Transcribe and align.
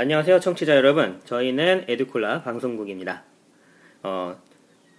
안녕하세요, 0.00 0.40
청취자 0.40 0.76
여러분. 0.76 1.20
저희는 1.26 1.84
에듀콜라 1.86 2.40
방송국입니다. 2.42 3.22
어, 4.02 4.34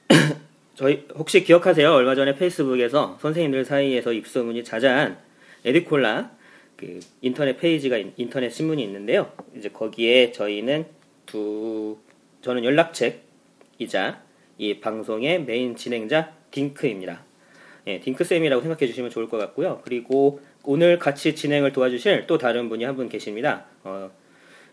저희 0.75 1.07
혹시 1.15 1.43
기억하세요? 1.43 1.91
얼마 1.91 2.13
전에 2.13 2.35
페이스북에서 2.35 3.17
선생님들 3.19 3.65
사이에서 3.65 4.13
입소문이 4.13 4.63
자자한 4.63 5.17
에듀콜라 5.65 6.29
그 6.77 6.99
인터넷 7.21 7.57
페이지가 7.57 7.97
있- 7.97 8.13
인터넷 8.17 8.51
신문이 8.51 8.83
있는데요. 8.83 9.31
이제 9.57 9.69
거기에 9.69 10.33
저희는 10.33 10.85
두 11.25 11.97
저는 12.43 12.63
연락책이자 12.63 14.21
이 14.59 14.79
방송의 14.81 15.45
메인 15.45 15.75
진행자 15.75 16.31
딩크입니다. 16.51 17.23
예, 17.87 17.99
딩크 18.01 18.23
쌤이라고 18.23 18.61
생각해 18.61 18.85
주시면 18.85 19.09
좋을 19.09 19.27
것 19.27 19.39
같고요. 19.39 19.81
그리고 19.83 20.41
오늘 20.63 20.99
같이 20.99 21.33
진행을 21.33 21.73
도와주실 21.73 22.27
또 22.27 22.37
다른 22.37 22.69
분이 22.69 22.83
한 22.83 22.95
분 22.95 23.09
계십니다. 23.09 23.65
어, 23.83 24.11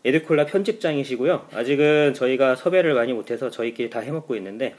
에드콜라 0.09 0.47
편집장이시고요. 0.47 1.48
아직은 1.53 2.14
저희가 2.14 2.56
섭외를 2.56 2.95
많이 2.95 3.12
못해서 3.12 3.51
저희끼리 3.51 3.91
다 3.91 4.01
해먹고 4.01 4.37
있는데 4.37 4.75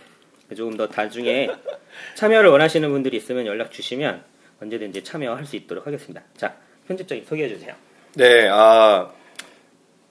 조금 0.56 0.76
더 0.76 0.88
나중에 0.88 1.50
참여를 2.16 2.50
원하시는 2.50 2.90
분들이 2.90 3.18
있으면 3.18 3.46
연락 3.46 3.72
주시면 3.72 4.24
언제든지 4.62 5.04
참여할 5.04 5.46
수 5.46 5.56
있도록 5.56 5.86
하겠습니다. 5.86 6.22
자, 6.36 6.56
편집장님 6.88 7.26
소개해 7.26 7.48
주세요. 7.48 7.76
네, 8.16 8.48
아, 8.50 9.12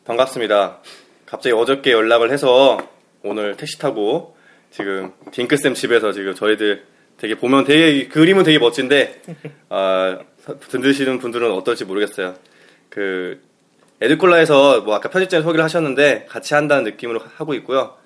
반갑습니다. 0.04 0.80
갑자기 1.26 1.52
어저께 1.54 1.90
연락을 1.92 2.30
해서 2.30 2.78
오늘 3.22 3.56
택시 3.56 3.78
타고 3.78 4.36
지금 4.70 5.12
딩크쌤 5.32 5.74
집에서 5.74 6.12
지금 6.12 6.34
저희들 6.34 6.84
되게 7.18 7.34
보면 7.34 7.64
되게 7.64 8.06
그림은 8.06 8.44
되게 8.44 8.58
멋진데 8.58 9.20
아, 9.68 10.20
듣으시는 10.70 11.18
분들은 11.18 11.50
어떨지 11.50 11.84
모르겠어요. 11.84 12.36
그 12.88 13.42
에드콜라에서 14.00 14.82
뭐 14.82 14.94
아까 14.94 15.10
편집장 15.10 15.42
소개를 15.42 15.64
하셨는데 15.64 16.26
같이 16.28 16.54
한다는 16.54 16.84
느낌으로 16.84 17.20
하고 17.36 17.54
있고요. 17.54 17.96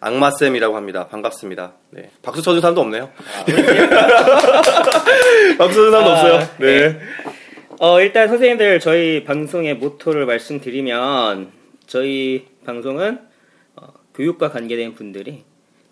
악마쌤이라고 0.00 0.76
합니다. 0.76 1.08
반갑습니다. 1.08 1.72
네. 1.90 2.10
박수 2.22 2.40
쳐준 2.40 2.60
사람도 2.60 2.80
없네요. 2.80 3.10
박수 5.58 5.74
쳐준 5.74 5.90
사람도 5.90 6.10
아, 6.10 6.14
없어요. 6.14 6.48
네. 6.58 6.98
어, 7.80 8.00
일단 8.00 8.28
선생님들 8.28 8.80
저희 8.80 9.24
방송의 9.24 9.74
모토를 9.76 10.26
말씀드리면 10.26 11.50
저희 11.86 12.46
방송은 12.64 13.18
어, 13.76 13.86
교육과 14.14 14.50
관계된 14.50 14.94
분들이 14.94 15.44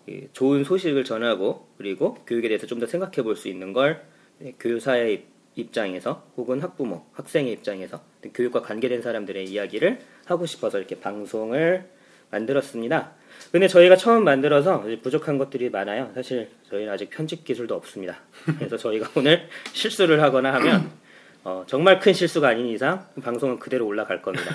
그 0.05 0.27
좋은 0.33 0.63
소식을 0.63 1.03
전하고 1.03 1.67
그리고 1.77 2.15
교육에 2.25 2.47
대해서 2.47 2.65
좀 2.65 2.79
더 2.79 2.87
생각해 2.87 3.21
볼 3.23 3.35
수 3.35 3.47
있는 3.47 3.73
걸 3.73 4.01
네, 4.39 4.53
교사의 4.59 5.23
입- 5.59 5.69
입장에서 5.69 6.23
혹은 6.37 6.61
학부모, 6.61 7.03
학생의 7.13 7.51
입장에서 7.53 8.01
교육과 8.33 8.61
관계된 8.61 9.01
사람들의 9.01 9.45
이야기를 9.45 9.99
하고 10.25 10.45
싶어서 10.45 10.77
이렇게 10.77 10.99
방송을 10.99 11.85
만들었습니다. 12.31 13.11
근데 13.51 13.67
저희가 13.67 13.95
처음 13.95 14.23
만들어서 14.23 14.83
부족한 15.01 15.37
것들이 15.37 15.69
많아요. 15.69 16.11
사실 16.13 16.49
저희는 16.69 16.91
아직 16.91 17.09
편집 17.09 17.43
기술도 17.45 17.73
없습니다. 17.75 18.19
그래서 18.57 18.77
저희가 18.77 19.09
오늘 19.15 19.47
실수를 19.73 20.21
하거나 20.21 20.53
하면 20.55 20.89
어, 21.43 21.63
정말 21.67 21.99
큰 21.99 22.13
실수가 22.13 22.47
아닌 22.49 22.67
이상 22.67 23.05
방송은 23.23 23.59
그대로 23.59 23.85
올라갈 23.87 24.21
겁니다. 24.21 24.53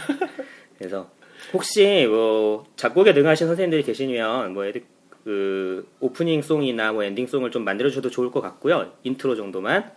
그래서 0.78 1.10
혹시 1.52 2.06
뭐 2.08 2.66
작곡에 2.76 3.12
능하신 3.12 3.46
선생님들이 3.46 3.82
계시면 3.84 4.52
뭐 4.54 4.64
에드- 4.64 4.82
그 5.24 5.88
opening 6.00 6.42
song이나 6.42 6.92
뭐 6.92 7.02
ending 7.02 7.26
song을 7.26 7.50
좀 7.50 7.64
만들어 7.64 7.88
주셔도 7.88 8.10
좋을 8.10 8.30
것 8.30 8.40
같고요. 8.42 8.92
인트로 9.04 9.34
정도만 9.36 9.90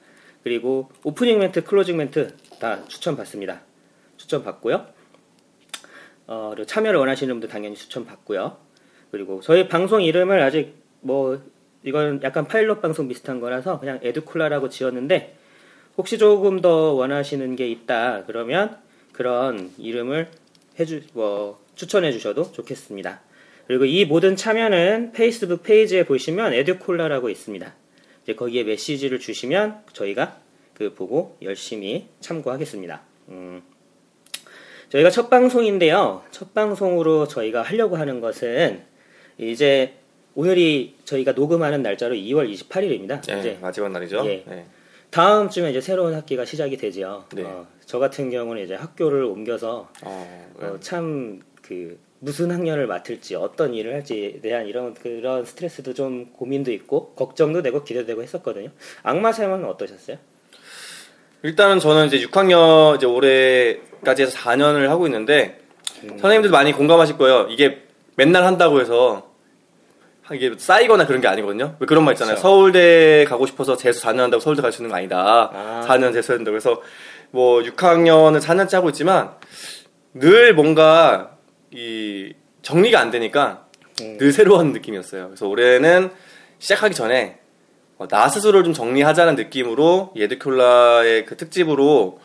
그리고 0.43 0.89
오프닝 1.03 1.39
멘트, 1.39 1.63
closing 1.63 1.97
멘트 1.97 2.35
다 2.59 2.83
추천 2.87 3.15
받습니다. 3.15 3.61
추천 4.17 4.43
받고요. 4.43 4.87
어, 6.27 6.53
참여를 6.65 6.99
원하시는 6.99 7.33
분들 7.33 7.49
당연히 7.49 7.75
추천 7.75 8.05
받고요. 8.05 8.57
그리고 9.11 9.41
저희 9.41 9.67
방송 9.67 10.01
이름을 10.01 10.41
아직 10.41 10.75
뭐 11.01 11.41
이건 11.83 12.21
약간 12.23 12.47
파일럿 12.47 12.81
방송 12.81 13.07
비슷한 13.07 13.39
거라서 13.39 13.79
그냥 13.79 13.99
에듀콜라라고 14.03 14.69
지었는데 14.69 15.37
혹시 15.97 16.17
조금 16.17 16.61
더 16.61 16.93
원하시는 16.93 17.55
게 17.55 17.69
있다 17.69 18.25
그러면 18.25 18.77
그런 19.13 19.71
이름을 19.77 20.29
해주 20.79 21.01
뭐 21.13 21.59
추천해 21.75 22.11
주셔도 22.11 22.51
좋겠습니다. 22.51 23.21
그리고 23.67 23.85
이 23.85 24.05
모든 24.05 24.35
참여는 24.35 25.11
페이스북 25.13 25.63
페이지에 25.63 26.05
보시면 26.05 26.53
에듀콜라라고 26.53 27.29
있습니다. 27.29 27.73
이제 28.27 28.35
거기에 28.35 28.65
메시지를 28.65 29.19
주시면 29.19 29.83
저희가 29.93 30.41
그 30.73 30.93
보고 30.93 31.37
열심히 31.41 32.09
참고하겠습니다. 32.19 33.01
음, 33.29 33.63
저희가 34.89 35.09
첫 35.09 35.29
방송인데요. 35.29 36.23
첫 36.31 36.53
방송으로 36.53 37.29
저희가 37.29 37.61
하려고 37.61 37.95
하는 37.95 38.19
것은 38.19 38.83
이제 39.37 39.93
오늘이 40.35 40.95
저희가 41.05 41.31
녹음하는 41.31 41.81
날짜로 41.81 42.15
2월 42.15 42.53
28일입니다. 42.53 43.25
네, 43.25 43.39
이제 43.39 43.57
마지막 43.61 43.93
날이죠. 43.93 44.25
예. 44.25 44.43
네. 44.45 44.65
다음 45.09 45.49
주면 45.49 45.69
이제 45.69 45.79
새로운 45.79 46.13
학기가 46.13 46.43
시작이 46.43 46.75
되죠. 46.75 47.23
네. 47.33 47.43
어, 47.43 47.65
저 47.85 47.97
같은 47.97 48.29
경우는 48.29 48.61
이제 48.61 48.75
학교를 48.75 49.23
옮겨서 49.23 49.89
어, 50.03 50.51
어, 50.59 50.77
참그 50.81 51.97
무슨 52.19 52.51
학년을 52.51 52.87
맡을지 52.87 53.35
어떤 53.35 53.73
일을 53.73 53.93
할지에 53.93 54.39
대한 54.41 54.65
이런 54.65 54.93
그런 54.95 55.45
스트레스도 55.45 55.93
좀 55.93 56.31
고민도 56.33 56.71
있고 56.71 57.13
걱정도 57.13 57.61
되고 57.61 57.83
기대되고 57.83 58.23
했었거든요. 58.23 58.69
악마 59.03 59.31
쌤은 59.31 59.65
어떠셨어요? 59.65 60.17
일단은 61.43 61.79
저는 61.79 62.07
이제 62.07 62.19
6학년 62.25 62.95
이제 62.97 63.05
올해까지 63.05 64.23
해서 64.23 64.37
4년을 64.37 64.87
하고 64.87 65.05
있는데 65.05 65.59
선생님들 66.01 66.49
많이 66.49 66.73
공감하실 66.73 67.17
거예요. 67.17 67.47
이게 67.49 67.83
맨날 68.15 68.43
한다고 68.43 68.81
해서 68.81 69.31
이게 70.33 70.51
쌓이거나 70.57 71.05
그런 71.05 71.21
게 71.21 71.27
아니거든요. 71.27 71.77
왜 71.79 71.85
그런 71.85 72.03
말 72.03 72.13
있잖아요. 72.15 72.35
그렇죠. 72.35 72.41
서울대 72.41 73.25
가고 73.27 73.45
싶어서 73.45 73.77
재수 73.77 74.03
4년 74.03 74.17
한다고 74.17 74.41
서울대 74.41 74.61
갈 74.61 74.71
수 74.71 74.81
있는 74.81 74.89
거 74.89 74.97
아니다. 74.97 75.51
아. 75.53 75.85
4년 75.87 76.11
재수한다고 76.13 76.51
그래서 76.51 76.81
뭐 77.29 77.61
6학년을 77.61 78.41
4년째 78.41 78.73
하고 78.73 78.89
있지만 78.89 79.31
늘 80.13 80.53
뭔가 80.55 81.36
이 81.77 82.33
정리가 82.63 82.99
안 82.99 83.11
되니까 83.11 83.67
음. 84.01 84.17
늘 84.17 84.31
새로운 84.31 84.73
느낌이었어요. 84.73 85.27
그래서 85.27 85.47
올해는 85.47 86.09
시작하기 86.57 86.95
전에 86.95 87.37
어, 87.99 88.07
나 88.07 88.27
스스로를 88.29 88.63
좀 88.63 88.73
정리하자는 88.73 89.35
느낌으로 89.35 90.11
예드콜라의 90.15 91.25
그 91.25 91.37
특집으로 91.37 92.19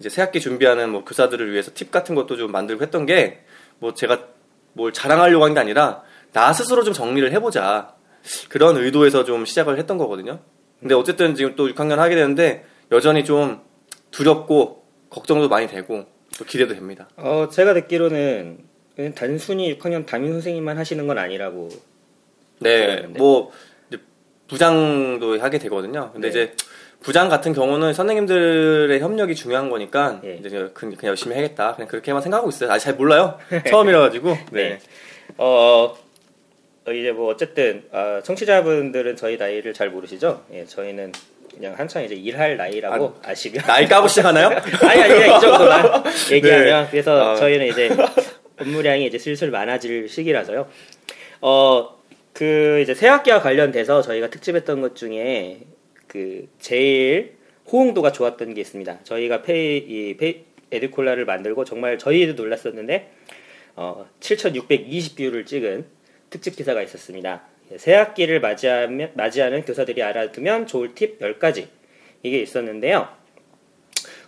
이제 0.00 0.08
새학기 0.08 0.40
준비하는 0.40 0.88
뭐 0.90 1.04
교사들을 1.04 1.52
위해서 1.52 1.70
팁 1.74 1.90
같은 1.90 2.14
것도 2.14 2.36
좀 2.36 2.50
만들고 2.50 2.82
했던 2.82 3.04
게 3.06 3.42
뭐 3.80 3.92
제가 3.92 4.28
뭘 4.72 4.92
자랑하려고 4.92 5.44
한 5.44 5.52
게 5.52 5.60
아니라 5.60 6.02
나 6.32 6.52
스스로 6.52 6.82
좀 6.84 6.94
정리를 6.94 7.30
해보자 7.32 7.94
그런 8.48 8.76
의도에서 8.76 9.24
좀 9.24 9.44
시작을 9.44 9.78
했던 9.78 9.98
거거든요. 9.98 10.40
근데 10.80 10.94
어쨌든 10.94 11.34
지금 11.34 11.54
또 11.56 11.68
6학년 11.68 11.96
하게 11.96 12.14
되는데 12.14 12.64
여전히 12.92 13.24
좀 13.24 13.60
두렵고 14.12 14.86
걱정도 15.10 15.48
많이 15.48 15.66
되고 15.66 16.06
또 16.38 16.44
기대도 16.44 16.74
됩니다. 16.74 17.08
어, 17.16 17.48
제가 17.50 17.74
듣기로는 17.74 18.58
단순히 19.14 19.76
6학년 19.76 20.06
담임 20.06 20.32
선생님만 20.32 20.78
하시는 20.78 21.06
건 21.06 21.18
아니라고. 21.18 21.68
네, 22.60 23.02
네. 23.02 23.06
뭐 23.08 23.50
이제 23.88 24.00
부장도 24.48 25.40
하게 25.40 25.58
되거든요. 25.58 26.10
근데 26.12 26.30
네. 26.30 26.42
이제 26.42 26.54
부장 27.00 27.28
같은 27.28 27.52
경우는 27.52 27.92
선생님들의 27.92 28.98
협력이 29.00 29.34
중요한 29.34 29.68
거니까 29.68 30.20
예. 30.24 30.36
이제 30.36 30.48
그냥, 30.48 30.72
그냥 30.72 30.96
열심히 31.02 31.36
해야겠다. 31.36 31.74
그냥 31.74 31.88
그렇게만 31.88 32.22
생각하고 32.22 32.48
있어요. 32.48 32.70
아직 32.70 32.84
잘 32.84 32.94
몰라요. 32.94 33.38
처음이라 33.68 34.00
가지고. 34.00 34.30
네. 34.50 34.70
네. 34.70 34.78
어, 35.36 35.94
어, 36.86 36.92
이제 36.92 37.12
뭐 37.12 37.30
어쨌든 37.30 37.84
아, 37.92 38.20
청취자분들은 38.24 39.16
저희 39.16 39.36
나이를 39.36 39.74
잘 39.74 39.90
모르시죠? 39.90 40.44
예, 40.52 40.64
저희는 40.64 41.12
그냥 41.52 41.74
한창 41.76 42.02
이제 42.04 42.14
일할 42.14 42.56
나이라고 42.56 43.16
아, 43.22 43.34
시면 43.34 43.62
나이 43.64 43.86
까고 43.86 44.08
시작하나요? 44.08 44.48
아니 44.82 45.02
아니 45.02 45.14
그냥 45.14 45.36
이 45.36 45.40
정도만 45.40 46.04
얘기하면 46.32 46.88
그래서 46.90 47.14
네. 47.14 47.20
아. 47.20 47.36
저희는 47.36 47.66
이제 47.66 47.90
업무량이 48.58 49.06
이제 49.06 49.18
슬슬 49.18 49.50
많아질 49.50 50.08
시기라서요. 50.08 50.68
어 51.40 51.94
그 52.34 52.80
이제 52.82 52.94
새학기와 52.94 53.40
관련돼서 53.40 54.02
저희가 54.02 54.28
특집했던 54.28 54.80
것 54.80 54.96
중에 54.96 55.60
그 56.08 56.48
제일 56.58 57.36
호응도가 57.72 58.12
좋았던 58.12 58.54
게 58.54 58.60
있습니다. 58.60 59.04
저희가 59.04 59.42
페이 59.42 59.78
이 59.78 60.16
페이 60.16 60.44
에듀콜라를 60.72 61.24
만들고 61.24 61.64
정말 61.64 61.96
저희도 61.96 62.34
놀랐었는데 62.34 63.12
어, 63.76 64.06
7,620 64.18 64.67
view를 64.67 65.46
찍은 65.46 65.86
특집 66.28 66.56
기사가 66.56 66.82
있었습니다. 66.82 67.42
새 67.76 67.94
학기를 67.94 68.40
맞이하면, 68.40 69.12
맞이하는 69.14 69.64
교사들이 69.64 70.02
알아두면 70.02 70.66
좋을 70.66 70.94
팁 70.94 71.20
10가지 71.20 71.68
이게 72.24 72.40
있었는데요. 72.40 73.08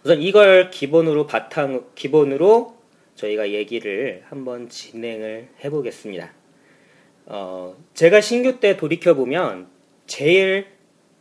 우선 0.05 0.23
이걸 0.23 0.71
기본으로 0.71 1.27
바탕 1.27 1.87
기본으로 1.97 2.76
저희가 3.17 3.51
얘기를 3.51 4.23
한번 4.29 4.69
진행을 4.69 5.49
해보겠습니다. 5.65 6.33
어, 7.27 7.77
제가 7.95 8.21
신규 8.21 8.61
때 8.61 8.77
돌이켜 8.77 9.15
보면 9.15 9.69
제일 10.07 10.67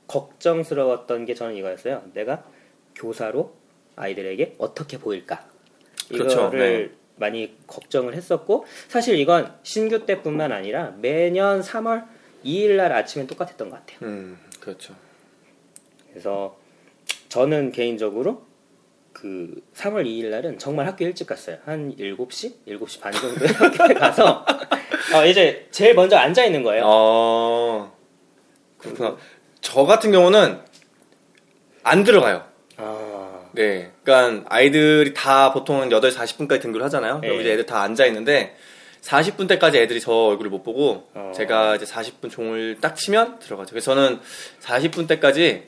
걱정스러웠던 0.08 1.26
게 1.26 1.34
저는 1.34 1.56
이거였어요. 1.56 2.04
내가 2.14 2.44
교사로 2.94 3.56
아이들에게 3.96 4.56
어떻게 4.60 5.00
보일까? 5.00 5.48
그렇죠. 6.10 6.40
이거를 6.40 6.90
네. 6.90 6.96
많이 7.16 7.56
걱정을 7.66 8.14
했었고 8.14 8.66
사실 8.88 9.18
이건 9.18 9.58
신규 9.64 10.06
때뿐만 10.06 10.52
아니라 10.52 10.94
매년 11.00 11.62
3월 11.62 12.06
2일 12.44 12.76
날 12.76 12.92
아침엔 12.92 13.26
똑같았던 13.26 13.70
것 13.70 13.78
같아요. 13.78 14.00
음, 14.04 14.38
그렇죠. 14.60 14.94
그래서 16.10 16.58
저는 17.30 17.72
개인적으로 17.72 18.46
그 19.26 19.60
3월 19.76 20.06
2일 20.06 20.30
날은 20.30 20.60
정말 20.60 20.86
학교 20.86 21.04
일찍 21.04 21.26
갔어요. 21.26 21.58
한 21.66 21.96
7시? 21.98 22.54
7시 22.68 23.02
반 23.02 23.12
정도에 23.12 23.48
학교에 23.58 23.96
가서 23.96 24.46
어, 25.16 25.26
이제 25.26 25.68
제일 25.72 25.96
먼저 25.96 26.16
앉아 26.16 26.46
있는 26.46 26.62
거예요. 26.62 26.84
어, 26.86 27.98
그렇구나. 28.78 29.18
저 29.62 29.84
같은 29.84 30.12
경우는 30.12 30.60
안 31.82 32.04
들어가요. 32.04 32.46
아, 32.78 33.50
네. 33.54 33.92
그러니까 34.04 34.46
아이들이 34.48 35.16
다 35.16 35.52
보통 35.54 35.90
8시 35.90 36.12
40분까지 36.12 36.62
등교를 36.62 36.86
하잖아요. 36.86 37.22
그럼 37.22 37.38
네. 37.38 37.42
이제 37.42 37.54
애들 37.54 37.66
다 37.66 37.82
앉아 37.82 38.06
있는데 38.06 38.56
40분 39.02 39.48
때까지 39.48 39.80
애들이 39.80 40.00
저 40.02 40.12
얼굴을 40.12 40.52
못 40.52 40.62
보고 40.62 41.10
어. 41.16 41.32
제가 41.36 41.78
이제 41.78 41.86
40분 41.86 42.30
종을 42.30 42.78
딱 42.80 42.96
치면 42.96 43.40
들어가죠. 43.40 43.72
그래서 43.72 43.96
저는 43.96 44.20
40분 44.62 45.08
때까지 45.08 45.64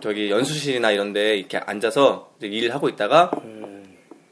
저기 0.00 0.30
연수실이나 0.30 0.90
이런 0.90 1.12
데 1.12 1.36
이렇게 1.36 1.58
앉아서 1.58 2.32
일을 2.40 2.74
하고 2.74 2.88
있다가 2.88 3.30
음, 3.44 3.84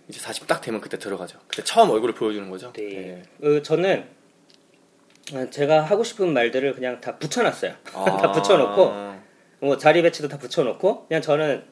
이제 0.08 0.20
40분 0.20 0.46
딱 0.46 0.60
되면 0.60 0.80
그때 0.80 0.98
들어가죠. 0.98 1.38
그때 1.48 1.62
처음 1.64 1.90
얼굴을 1.90 2.14
보여주는 2.14 2.48
거죠. 2.50 2.72
네. 2.74 3.22
어, 3.42 3.60
저는 3.62 4.04
어, 5.34 5.46
제가 5.50 5.82
하고 5.82 6.04
싶은 6.04 6.32
말들을 6.32 6.74
그냥 6.74 7.00
다 7.00 7.16
붙여놨어요. 7.18 7.72
아. 7.94 8.04
다 8.22 8.32
붙여놓고 8.32 9.16
뭐 9.60 9.76
자리 9.78 10.02
배치도 10.02 10.28
다 10.28 10.38
붙여놓고 10.38 11.06
그냥 11.08 11.22
저는 11.22 11.64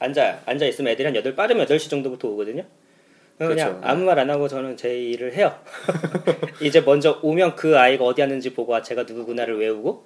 앉아 0.00 0.42
앉아 0.46 0.66
있으면 0.66 0.92
애들이 0.92 1.06
한 1.06 1.16
여덟 1.16 1.34
빠르면 1.34 1.66
8시 1.66 1.88
정도부터 1.90 2.28
오거든요. 2.28 2.64
그냥 3.38 3.54
그렇죠. 3.56 3.80
아무 3.84 4.04
말 4.04 4.18
안 4.18 4.28
하고 4.30 4.48
저는 4.48 4.76
제 4.76 4.98
일을 4.98 5.32
해요. 5.34 5.56
이제 6.60 6.80
먼저 6.80 7.20
오면 7.22 7.54
그 7.54 7.78
아이가 7.78 8.04
어디 8.04 8.20
왔는지 8.20 8.52
보고 8.52 8.74
아, 8.74 8.82
제가 8.82 9.04
누구구나를 9.04 9.58
외우고 9.60 10.04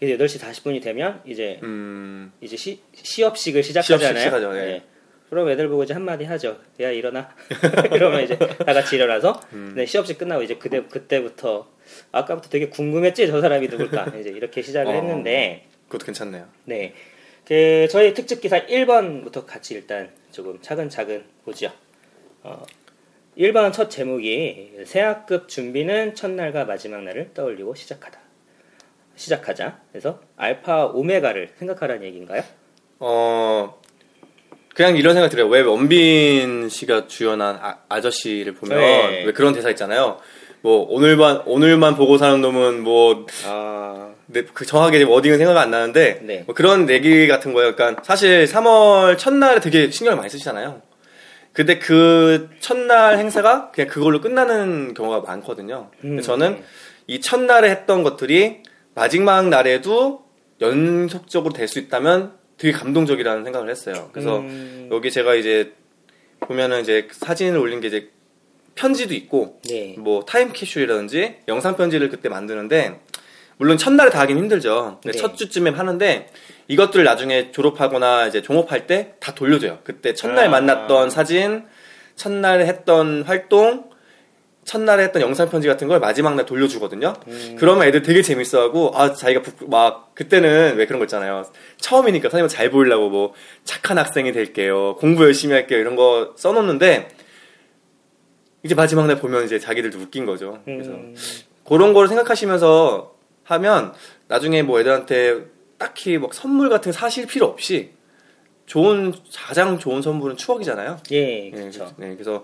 이제 0.00 0.16
8시 0.16 0.40
40분이 0.40 0.82
되면 0.82 1.22
이제 1.24 1.58
음, 1.62 2.32
이제 2.40 2.56
시, 2.56 2.80
시업식을 2.92 3.62
시작하잖아요. 3.62 4.18
시작하죠, 4.18 4.52
네. 4.52 4.82
그럼 5.30 5.48
애들 5.48 5.68
보고 5.68 5.82
이제 5.82 5.94
한마디 5.94 6.24
하죠. 6.24 6.60
야 6.80 6.90
일어나. 6.90 7.34
이러면 7.92 8.22
이제 8.22 8.38
다 8.38 8.72
같이 8.72 8.96
일어나서 8.96 9.40
음. 9.54 9.72
네, 9.74 9.86
시업식 9.86 10.18
끝나고 10.18 10.42
이제 10.42 10.56
그때 10.56 10.82
그때부터 10.84 11.68
아까부터 12.12 12.48
되게 12.48 12.68
궁금했지 12.68 13.26
저 13.26 13.40
사람이 13.40 13.68
누굴까 13.68 14.12
이제 14.20 14.30
이렇게 14.30 14.62
시작을 14.62 14.92
어. 14.92 14.96
했는데 14.96 15.66
그것도 15.86 16.06
괜찮네요. 16.06 16.46
네. 16.64 16.94
그 17.44 17.86
저희 17.90 18.12
특집 18.12 18.40
기사 18.40 18.66
1번부터 18.66 19.46
같이 19.46 19.74
일단 19.74 20.10
조금 20.30 20.60
차근차근 20.60 21.24
보죠. 21.44 21.72
어, 22.42 22.64
1번 23.38 23.72
첫 23.72 23.88
제목이 23.88 24.72
새학급 24.84 25.48
준비는 25.48 26.14
첫날과 26.14 26.64
마지막 26.64 27.02
날을 27.02 27.30
떠올리고 27.34 27.74
시작하다. 27.74 28.25
시작하자. 29.16 29.78
그래서 29.90 30.20
알파 30.36 30.86
오메가를 30.86 31.50
생각하라는 31.58 32.04
얘기인가요? 32.04 32.42
어, 33.00 33.80
그냥 34.74 34.96
이런 34.96 35.14
생각 35.14 35.30
들어요. 35.30 35.48
왜 35.48 35.62
원빈 35.62 36.68
씨가 36.68 37.06
주연한 37.08 37.58
아, 37.88 38.00
저씨를 38.00 38.54
보면 38.54 38.78
네. 38.78 39.24
왜 39.24 39.32
그런 39.32 39.54
대사 39.54 39.70
있잖아요. 39.70 40.18
뭐 40.60 40.86
오늘만 40.88 41.42
오늘만 41.46 41.96
보고 41.96 42.18
사는 42.18 42.40
놈은 42.40 42.82
뭐 42.82 43.26
아, 43.46 44.12
네, 44.26 44.42
그 44.52 44.66
정확하게 44.66 45.04
워딩은 45.04 45.38
생각 45.38 45.56
안 45.56 45.70
나는데 45.70 46.20
네. 46.22 46.42
뭐 46.44 46.54
그런 46.54 46.90
얘기 46.90 47.26
같은 47.26 47.52
거예요. 47.54 47.74
그러니까 47.74 48.02
사실 48.04 48.44
3월 48.44 49.16
첫날에 49.16 49.60
되게 49.60 49.90
신경을 49.90 50.16
많이 50.16 50.28
쓰시잖아요. 50.28 50.82
근데 51.52 51.78
그 51.78 52.50
첫날 52.60 53.16
행사가 53.16 53.70
그냥 53.70 53.88
그걸로 53.88 54.20
끝나는 54.20 54.92
경우가 54.92 55.20
많거든요. 55.20 55.90
음, 56.04 56.20
저는 56.20 56.56
네. 56.56 56.64
이 57.06 57.20
첫날에 57.22 57.70
했던 57.70 58.02
것들이 58.02 58.62
마지막 59.06 59.48
날에도 59.48 60.24
연속적으로 60.60 61.52
될 61.52 61.68
수 61.68 61.78
있다면 61.78 62.32
되게 62.56 62.72
감동적이라는 62.72 63.44
생각을 63.44 63.68
했어요. 63.70 64.08
그래서 64.12 64.38
음, 64.38 64.88
여기 64.90 65.10
제가 65.10 65.34
이제 65.34 65.74
보면은 66.40 66.80
이제 66.80 67.06
사진을 67.10 67.58
올린 67.58 67.80
게 67.80 67.88
이제 67.88 68.10
편지도 68.74 69.12
있고 69.14 69.60
네. 69.68 69.94
뭐 69.98 70.24
타임 70.24 70.52
캡슐이라든지 70.52 71.36
영상 71.48 71.76
편지를 71.76 72.08
그때 72.08 72.28
만드는데 72.30 73.00
물론 73.58 73.76
첫날에 73.76 74.08
다 74.10 74.20
하긴 74.20 74.38
힘들죠. 74.38 75.00
네. 75.04 75.12
첫 75.12 75.36
주쯤에 75.36 75.70
하는데 75.70 76.30
이것들을 76.68 77.04
나중에 77.04 77.52
졸업하거나 77.52 78.26
이제 78.28 78.40
종업할 78.42 78.86
때 78.86 79.16
다 79.20 79.34
돌려줘요. 79.34 79.80
그때 79.84 80.14
첫날 80.14 80.46
아. 80.46 80.48
만났던 80.48 81.10
사진, 81.10 81.66
첫날에 82.16 82.64
했던 82.66 83.22
활동, 83.22 83.90
첫날에 84.66 85.04
했던 85.04 85.22
영상 85.22 85.48
편지 85.48 85.68
같은 85.68 85.86
걸 85.88 86.00
마지막 86.00 86.34
날 86.34 86.44
돌려주거든요. 86.44 87.14
음. 87.28 87.56
그러면 87.58 87.86
애들 87.86 88.02
되게 88.02 88.20
재밌어하고 88.20 88.90
아 88.94 89.14
자기가 89.14 89.40
부- 89.42 89.68
막 89.68 90.12
그때는 90.14 90.76
왜 90.76 90.86
그런 90.86 90.98
거 90.98 91.04
있잖아요. 91.04 91.44
처음이니까 91.78 92.28
선생님 92.28 92.48
잘 92.48 92.70
보이려고 92.70 93.08
뭐 93.08 93.32
착한 93.64 93.96
학생이 93.96 94.32
될게요, 94.32 94.96
공부 94.96 95.22
열심히 95.22 95.54
할게요 95.54 95.78
이런 95.78 95.94
거 95.94 96.34
써놓는데 96.36 97.08
이제 98.64 98.74
마지막 98.74 99.06
날 99.06 99.18
보면 99.18 99.44
이제 99.44 99.58
자기들도 99.60 99.98
웃긴 99.98 100.26
거죠. 100.26 100.60
그래서 100.64 100.90
음, 100.90 101.14
그런 101.64 101.92
거를 101.92 102.08
생각하시면서 102.08 103.14
하면 103.44 103.94
나중에 104.26 104.62
뭐 104.62 104.80
애들한테 104.80 105.44
딱히 105.78 106.18
막 106.18 106.34
선물 106.34 106.68
같은 106.70 106.90
거 106.90 106.98
사실 106.98 107.26
필요 107.26 107.46
없이 107.46 107.92
좋은 108.66 109.14
가장 109.32 109.78
좋은 109.78 110.02
선물은 110.02 110.36
추억이잖아요. 110.36 110.98
예, 111.12 111.50
네, 111.50 111.50
그렇죠. 111.52 111.94
네, 111.98 112.14
그래서 112.14 112.42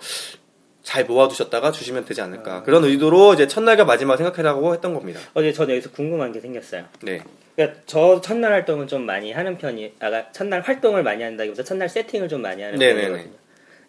잘 0.82 1.04
모아두셨다가 1.04 1.70
주시면 1.70 2.04
되지 2.04 2.20
않을까 2.22 2.62
그런 2.64 2.84
의도로 2.84 3.34
이제 3.34 3.46
첫날과 3.46 3.84
마지막 3.84 4.16
생각해라고 4.16 4.74
했던 4.74 4.94
겁니다. 4.94 5.20
어제 5.34 5.52
저는 5.52 5.74
여기서 5.74 5.90
궁금한 5.92 6.32
게 6.32 6.40
생겼어요. 6.40 6.84
네, 7.02 7.22
그러니까 7.54 7.80
저 7.86 8.20
첫날 8.20 8.52
활동은 8.52 8.88
좀 8.88 9.06
많이 9.06 9.32
하는 9.32 9.58
편이, 9.58 9.94
아, 10.00 10.32
첫날 10.32 10.60
활동을 10.62 11.02
많이 11.02 11.22
한다기보다 11.22 11.62
첫날 11.62 11.88
세팅을 11.88 12.28
좀 12.28 12.42
많이 12.42 12.62
하는 12.62 12.78
네네네. 12.78 13.08
편이거든요. 13.08 13.34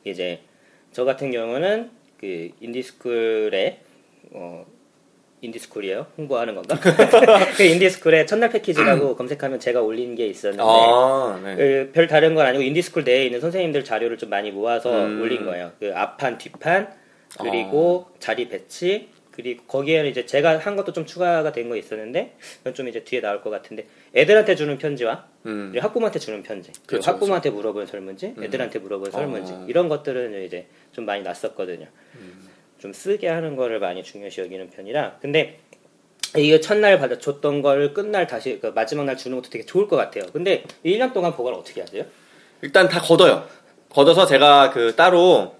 이제 0.06 0.42
저 0.92 1.06
같은 1.06 1.32
경우는 1.32 1.90
그 2.20 2.50
인디스쿨에 2.60 3.80
어, 4.32 4.66
인디스쿨이에요? 5.44 6.08
홍보하는 6.18 6.56
건가? 6.56 6.80
그 7.58 7.64
인디스쿨에 7.64 8.26
첫날 8.26 8.50
패키지라고 8.50 9.16
검색하면 9.16 9.60
제가 9.60 9.82
올린 9.82 10.16
게 10.16 10.26
있었는데 10.28 10.64
아, 10.66 11.40
네. 11.44 11.56
그, 11.56 11.92
별 11.94 12.08
다른 12.08 12.34
건 12.34 12.46
아니고 12.46 12.64
인디스쿨 12.64 13.04
내에 13.04 13.26
있는 13.26 13.42
선생님들 13.42 13.84
자료를 13.84 14.18
좀 14.18 14.30
많이 14.30 14.52
모아서 14.52 15.06
음. 15.06 15.22
올린 15.22 15.46
거예요. 15.46 15.72
그 15.80 15.92
앞판, 15.94 16.38
뒷판, 16.38 16.94
그리고 17.40 18.08
자리 18.20 18.48
배치, 18.48 19.10
그리고 19.32 19.64
거기에는 19.66 20.10
이제 20.12 20.26
제가 20.26 20.60
한 20.60 20.76
것도 20.76 20.94
좀 20.94 21.06
추가가 21.08 21.52
된 21.52 21.68
거 21.68 21.76
있었는데 21.76 22.36
그건 22.60 22.74
좀 22.76 22.88
이제 22.88 23.04
뒤에 23.04 23.20
나올 23.20 23.42
것 23.42 23.50
같은데 23.50 23.88
애들한테 24.16 24.56
주는 24.56 24.78
편지와 24.78 25.26
음, 25.48 25.74
학부모한테 25.76 26.20
주는 26.20 26.44
편지, 26.44 26.72
그리고 26.72 26.86
그렇죠, 27.02 27.12
학부모한테 27.12 27.50
물어본 27.50 27.88
설문지, 27.88 28.36
애들한테 28.40 28.80
물어본 28.80 29.12
설문지 29.12 29.54
어. 29.54 29.66
이런 29.68 29.90
것들은 29.90 30.44
이제 30.46 30.68
좀 30.92 31.06
많이 31.06 31.24
났었거든요. 31.24 31.88
음. 32.16 32.53
좀 32.84 32.92
쓰게 32.92 33.30
하는 33.30 33.56
거를 33.56 33.80
많이 33.80 34.04
중요시 34.04 34.42
여기는 34.42 34.70
편이라 34.72 35.20
근데 35.22 35.58
이거 36.38 36.60
첫날 36.60 37.00
받아 37.00 37.18
줬던 37.18 37.62
걸 37.62 37.94
끝날 37.94 38.28
다시 38.28 38.60
그 38.60 38.74
마지막 38.76 39.06
날 39.06 39.16
주는 39.16 39.38
것도 39.38 39.50
되게 39.50 39.66
좋을 39.66 39.88
것 39.88 39.96
같아요. 39.96 40.26
근데 40.34 40.66
1년 40.84 41.14
동안 41.14 41.34
보관을 41.34 41.58
어떻게 41.58 41.80
하세요? 41.80 42.04
일단 42.62 42.90
다 42.90 43.00
걷어요. 43.00 43.48
걷어서 43.88 44.26
제가 44.26 44.72
그 44.72 44.96
따로 44.98 45.56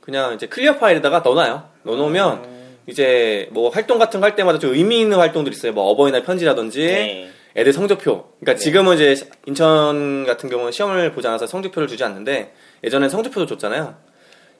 그냥 0.00 0.34
이제 0.34 0.46
clear 0.46 0.76
file에다가 0.78 1.20
넣어놔요. 1.20 1.68
넣어놓으면 1.82 2.46
이제 2.86 3.48
뭐 3.50 3.70
활동 3.70 3.98
같은 3.98 4.20
거 4.20 4.26
할 4.26 4.36
때마다 4.36 4.60
좀 4.60 4.72
의미 4.74 5.00
있는 5.00 5.18
활동들 5.18 5.52
있어요. 5.52 5.72
뭐 5.72 5.84
어버이날 5.90 6.22
편지라든지 6.22 6.86
네. 6.86 7.30
애들 7.56 7.72
성적표. 7.72 8.34
그러니까 8.38 8.52
네. 8.52 8.56
지금은 8.56 8.94
이제 8.94 9.16
인천 9.46 10.24
같은 10.26 10.48
경우는 10.48 10.70
시험을 10.70 11.10
보지 11.10 11.26
않아서 11.26 11.48
성적표를 11.48 11.88
주지 11.88 12.04
않는데 12.04 12.52
예전엔 12.84 13.08
성적표도 13.08 13.46
줬잖아요. 13.46 13.96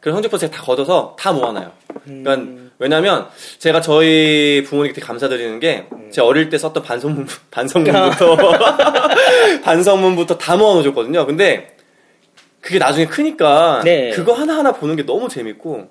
그런 0.09 0.17
성적표 0.17 0.39
제가 0.39 0.57
다 0.57 0.63
걷어서 0.63 1.15
다 1.19 1.33
모아놔요. 1.35 1.71
그러니까 2.05 2.35
음. 2.37 2.71
왜냐면 2.79 3.29
제가 3.59 3.83
저희 3.83 4.63
부모님께 4.67 4.95
되게 4.95 5.07
감사드리는 5.07 5.61
게 5.61 5.85
제가 6.11 6.27
어릴 6.27 6.49
때 6.49 6.57
썼던 6.57 6.83
반성문 6.83 7.27
반성문부터 7.51 8.37
반성문부터 9.63 10.39
다 10.39 10.57
모아놓으셨거든요. 10.57 11.27
근데 11.27 11.77
그게 12.63 12.79
나중에 12.79 13.05
크니까 13.07 13.83
네. 13.85 14.11
그거 14.11 14.33
하나 14.33 14.57
하나 14.57 14.73
보는 14.73 14.97
게 14.97 15.05
너무 15.05 15.29
재밌고 15.29 15.91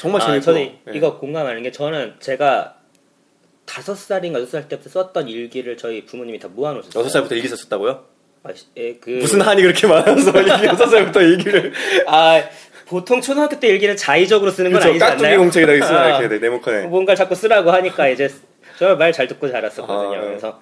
정말 0.00 0.22
아, 0.22 0.26
재밌고 0.26 0.44
저는 0.44 0.60
네. 0.86 0.92
이거 0.94 1.18
공감하는 1.18 1.62
게 1.62 1.70
저는 1.70 2.14
제가 2.18 2.74
다섯 3.64 3.94
살인가 3.94 4.40
여섯 4.40 4.50
살 4.50 4.68
때부터 4.68 4.90
썼던 4.90 5.28
일기를 5.28 5.76
저희 5.76 6.04
부모님이 6.04 6.40
다 6.40 6.48
모아놓으셨어요. 6.48 6.98
여섯 7.00 7.10
살부터 7.10 7.36
일기 7.36 7.46
썼었다고요? 7.46 8.04
아, 8.42 8.52
시- 8.54 8.66
예, 8.76 8.94
그 8.94 9.10
무슨 9.10 9.40
한이 9.40 9.62
그렇게 9.62 9.86
많아서 9.86 10.32
여섯 10.66 10.86
살부터 10.86 11.20
일기를 11.20 11.72
아 12.08 12.42
보통 12.86 13.20
초등학교 13.20 13.58
때 13.58 13.68
일기는 13.68 13.96
자의적으로 13.96 14.50
쓰는 14.50 14.70
건 14.72 14.80
그렇죠. 14.80 15.04
아니지 15.04 15.24
않나요? 15.24 15.38
공책에다 15.40 15.72
아, 15.72 16.18
이렇게 16.20 16.28
네, 16.28 16.38
네모칸에 16.48 16.86
뭔가 16.86 17.14
자꾸 17.14 17.34
쓰라고 17.34 17.70
하니까 17.70 18.08
이제 18.08 18.28
정말 18.78 18.96
말 18.96 19.12
잘 19.12 19.26
듣고 19.26 19.50
자랐었거든요. 19.50 20.18
아, 20.18 20.20
네. 20.20 20.26
그래서 20.28 20.60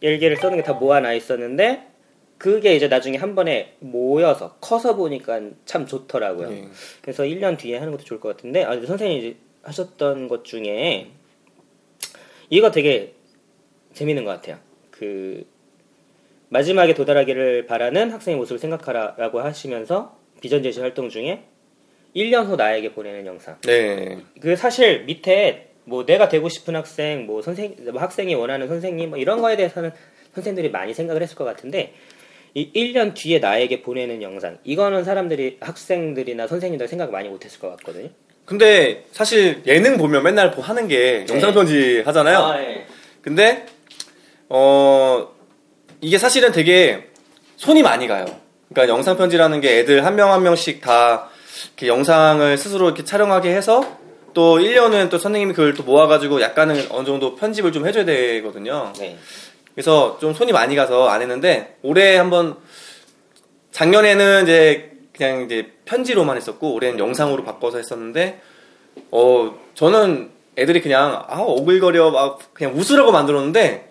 일기를 0.00 0.36
쓰는 0.36 0.56
게 0.56 0.62
다 0.62 0.72
모아놔 0.72 1.12
있었는데 1.14 1.82
그게 2.38 2.74
이제 2.76 2.88
나중에 2.88 3.16
한 3.18 3.34
번에 3.34 3.74
모여서 3.80 4.56
커서 4.60 4.94
보니까 4.96 5.40
참 5.64 5.86
좋더라고요. 5.86 6.48
네. 6.50 6.68
그래서 7.02 7.24
1년 7.24 7.58
뒤에 7.58 7.78
하는 7.78 7.92
것도 7.92 8.04
좋을 8.04 8.20
것 8.20 8.36
같은데 8.36 8.64
아, 8.64 8.72
선생님이 8.74 9.36
하셨던 9.62 10.28
것 10.28 10.44
중에 10.44 11.08
이거 12.50 12.70
되게 12.70 13.14
재밌는 13.94 14.24
것 14.24 14.30
같아요. 14.30 14.58
그 14.90 15.44
마지막에 16.48 16.94
도달하기를 16.94 17.66
바라는 17.66 18.12
학생의 18.12 18.38
모습을 18.38 18.58
생각하라라고 18.60 19.40
하시면서 19.40 20.16
비전 20.40 20.62
제시 20.62 20.80
활동 20.80 21.08
중에 21.08 21.44
1년 22.16 22.46
후 22.46 22.56
나에게 22.56 22.92
보내는 22.92 23.26
영상. 23.26 23.60
네. 23.60 24.18
그 24.40 24.56
사실 24.56 25.04
밑에 25.04 25.68
뭐 25.84 26.04
내가 26.06 26.28
되고 26.28 26.48
싶은 26.48 26.74
학생, 26.74 27.26
뭐 27.26 27.42
선생, 27.42 27.76
뭐 27.92 28.00
학생이 28.00 28.34
원하는 28.34 28.66
선생님 28.66 29.10
뭐 29.10 29.18
이런 29.18 29.40
거에 29.40 29.56
대해서는 29.56 29.92
선생들이 30.34 30.70
많이 30.70 30.94
생각을 30.94 31.22
했을 31.22 31.36
것 31.36 31.44
같은데 31.44 31.94
이 32.54 32.72
1년 32.74 33.14
뒤에 33.14 33.38
나에게 33.38 33.82
보내는 33.82 34.22
영상 34.22 34.58
이거는 34.64 35.04
사람들이 35.04 35.58
학생들이나 35.60 36.46
선생님들 36.46 36.88
생각 36.88 37.10
많이 37.12 37.28
못했을 37.28 37.60
것 37.60 37.68
같거든요. 37.76 38.08
근데 38.46 39.04
사실 39.12 39.62
예능 39.66 39.98
보면 39.98 40.22
맨날 40.22 40.50
뭐 40.50 40.64
하는 40.64 40.88
게 40.88 41.24
네. 41.26 41.34
영상 41.34 41.52
편지 41.52 42.02
하잖아요. 42.06 42.52
네. 42.54 42.86
근데 43.20 43.66
어 44.48 45.28
이게 46.00 46.16
사실은 46.16 46.52
되게 46.52 47.08
손이 47.56 47.82
많이 47.82 48.08
가요. 48.08 48.24
그러니까 48.68 48.94
영상 48.94 49.16
편지라는 49.16 49.60
게 49.60 49.80
애들 49.80 50.04
한 50.04 50.16
명한 50.16 50.42
명씩 50.42 50.80
다 50.80 51.28
이렇게 51.66 51.88
영상을 51.88 52.56
스스로 52.58 52.86
이렇게 52.86 53.04
촬영하게 53.04 53.54
해서 53.54 53.98
또 54.34 54.58
1년은 54.58 55.08
또 55.08 55.18
선생님이 55.18 55.54
그걸 55.54 55.74
또 55.74 55.82
모아가지고 55.82 56.42
약간은 56.42 56.88
어느 56.90 57.06
정도 57.06 57.36
편집을 57.36 57.72
좀 57.72 57.86
해줘야 57.86 58.04
되거든요. 58.04 58.92
네. 58.98 59.18
그래서 59.74 60.18
좀 60.20 60.34
손이 60.34 60.52
많이 60.52 60.76
가서 60.76 61.08
안 61.08 61.22
했는데 61.22 61.78
올해 61.82 62.16
한번 62.16 62.56
작년에는 63.72 64.44
이제 64.44 64.92
그냥 65.16 65.42
이제 65.42 65.72
편지로만 65.84 66.36
했었고 66.36 66.74
올해는 66.74 66.98
영상으로 66.98 67.44
바꿔서 67.44 67.78
했었는데 67.78 68.40
어 69.10 69.54
저는 69.74 70.30
애들이 70.58 70.80
그냥 70.80 71.24
아 71.28 71.40
오글거려 71.40 72.10
막 72.10 72.38
그냥 72.54 72.74
웃으라고 72.74 73.12
만들었는데 73.12 73.90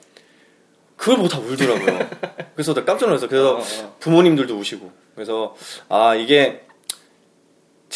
그걸 0.95 1.17
보고 1.17 1.27
다 1.27 1.39
울더라고요. 1.39 2.09
그래서 2.55 2.73
나 2.73 2.83
깜짝 2.83 3.07
놀랐어. 3.07 3.27
그래서 3.27 3.55
어, 3.55 3.59
어. 3.59 3.95
부모님들도 3.99 4.55
우시고 4.55 4.91
그래서 5.13 5.55
아 5.89 6.15
이게 6.15 6.64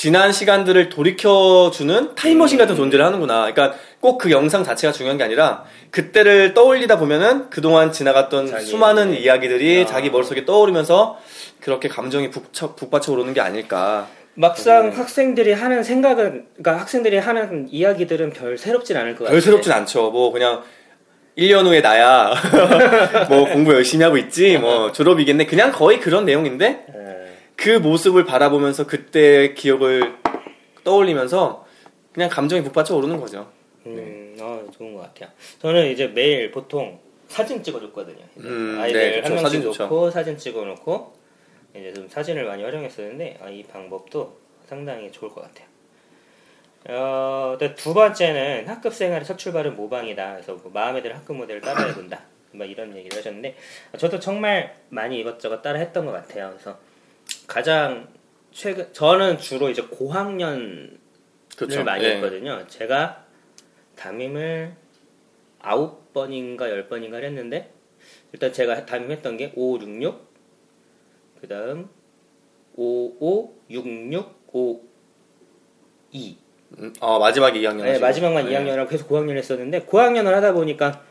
지난 0.01 0.31
시간들을 0.31 0.87
돌이켜주는 0.87 2.15
타임머신 2.15 2.57
같은 2.57 2.77
존재를 2.77 3.03
하는구나. 3.03 3.51
그러니까 3.51 3.77
꼭 3.99 4.17
그 4.17 4.31
영상 4.31 4.63
자체가 4.63 4.93
중요한 4.93 5.17
게 5.17 5.25
아니라 5.25 5.65
그때를 5.91 6.53
떠올리다 6.53 6.97
보면은 6.97 7.49
그동안 7.49 7.91
지나갔던 7.91 8.47
자기, 8.47 8.65
수많은 8.65 9.11
네. 9.11 9.17
이야기들이 9.17 9.81
아. 9.81 9.85
자기 9.85 10.09
머릿속에 10.09 10.45
떠오르면서 10.45 11.17
그렇게 11.59 11.89
감정이 11.89 12.29
북쳐, 12.29 12.75
북받쳐 12.75 13.11
오르는 13.11 13.33
게 13.33 13.41
아닐까. 13.41 14.07
막상 14.35 14.91
네. 14.91 14.95
학생들이 14.95 15.51
하는 15.51 15.83
생각은 15.83 16.45
그러니까 16.55 16.79
학생들이 16.79 17.17
하는 17.17 17.67
이야기들은 17.69 18.29
별 18.31 18.57
새롭진 18.57 18.95
않을 18.95 19.15
것 19.15 19.25
같아요. 19.25 19.33
별 19.33 19.41
새롭진 19.41 19.73
않죠. 19.73 20.11
뭐 20.11 20.31
그냥 20.31 20.63
1년 21.37 21.65
후에 21.65 21.81
나야 21.81 22.33
뭐 23.27 23.49
공부 23.51 23.73
열심히 23.73 24.05
하고 24.05 24.15
있지 24.17 24.57
뭐 24.59 24.93
졸업이겠네. 24.93 25.45
그냥 25.45 25.73
거의 25.73 25.99
그런 25.99 26.23
내용인데 26.23 26.85
네. 26.87 27.28
그 27.59 27.71
모습을 27.77 28.23
바라보면서 28.23 28.87
그때 28.87 29.53
기억을 29.53 30.15
떠올리면서 30.85 31.65
그냥 32.13 32.29
감정이 32.29 32.63
북받쳐 32.63 32.95
오르는 32.95 33.19
거죠. 33.19 33.51
음, 33.85 34.37
어, 34.39 34.65
좋은 34.71 34.93
것 34.93 35.01
같아요. 35.01 35.29
저는 35.59 35.91
이제 35.91 36.07
매일 36.07 36.51
보통 36.51 36.99
사진 37.27 37.61
찍어줬거든요. 37.61 38.23
음, 38.37 38.77
아이들 38.79 38.99
네. 38.99 39.19
한 39.19 39.35
명씩 39.35 39.63
사진. 39.63 39.63
놓고 39.63 40.09
사진 40.09 40.37
찍어놓고 40.37 41.13
이제 41.75 41.93
좀 41.93 42.07
사진을 42.07 42.45
많이 42.45 42.63
활용했었는데 42.63 43.39
아, 43.41 43.49
이 43.49 43.63
방법도 43.63 44.37
상당히 44.65 45.11
좋을 45.11 45.29
것 45.29 45.41
같아요. 45.41 45.67
어, 46.87 47.57
두 47.75 47.93
번째는 47.93 48.69
학급 48.69 48.93
생활의 48.93 49.25
첫 49.25 49.37
출발은 49.37 49.75
모방이다. 49.75 50.33
그래서 50.33 50.53
뭐 50.53 50.71
마음에 50.73 51.01
드는 51.01 51.17
학급 51.17 51.35
모델을 51.35 51.59
따라해 51.59 51.93
본다. 51.93 52.21
뭐 52.51 52.65
이런 52.65 52.95
얘기를 52.95 53.17
하셨는데 53.17 53.55
저도 53.97 54.19
정말 54.19 54.75
많이 54.89 55.19
이것저것 55.19 55.61
따라 55.61 55.77
했던 55.77 56.05
것 56.05 56.13
같아요. 56.13 56.49
그래서 56.51 56.79
가장 57.49 58.07
최근 58.51 58.93
저는 58.93 59.39
주로 59.39 59.69
이제 59.69 59.81
고학년 59.81 60.99
을 61.61 61.83
많이 61.83 62.05
예. 62.05 62.15
했거든요. 62.15 62.65
제가 62.67 63.25
담임을 63.97 64.73
아홉 65.59 66.13
번인가 66.13 66.69
열 66.69 66.87
번인가 66.87 67.17
했는데 67.17 67.73
일단 68.31 68.53
제가 68.53 68.85
담임했던 68.85 69.35
게 69.35 69.51
5, 69.55 69.79
6, 69.81 70.01
6 70.01 70.29
그 71.41 71.47
다음 71.49 71.89
5, 72.75 73.17
5, 73.19 73.53
6, 73.69 74.13
6, 74.13 74.53
5, 74.53 74.81
2 76.11 76.37
음, 76.77 76.93
어, 77.01 77.17
마지막에 77.17 77.59
2학년. 77.59 77.81
네, 77.81 77.99
마지막만 77.99 78.45
2학년이라고 78.45 78.87
계속 78.87 79.09
고학년을 79.09 79.37
했었는데 79.39 79.81
고학년을 79.81 80.33
하다 80.35 80.53
보니까 80.53 81.03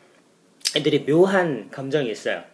애들이 0.76 1.04
묘한 1.04 1.68
감정이 1.68 2.08
있어요. 2.08 2.44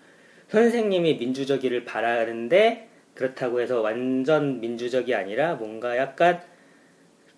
선생님이 0.48 1.16
민주적이를 1.16 1.84
바라는데 1.84 2.88
그렇다고 3.14 3.60
해서 3.60 3.80
완전 3.80 4.60
민주적이 4.60 5.14
아니라 5.14 5.54
뭔가 5.54 5.96
약간 5.96 6.42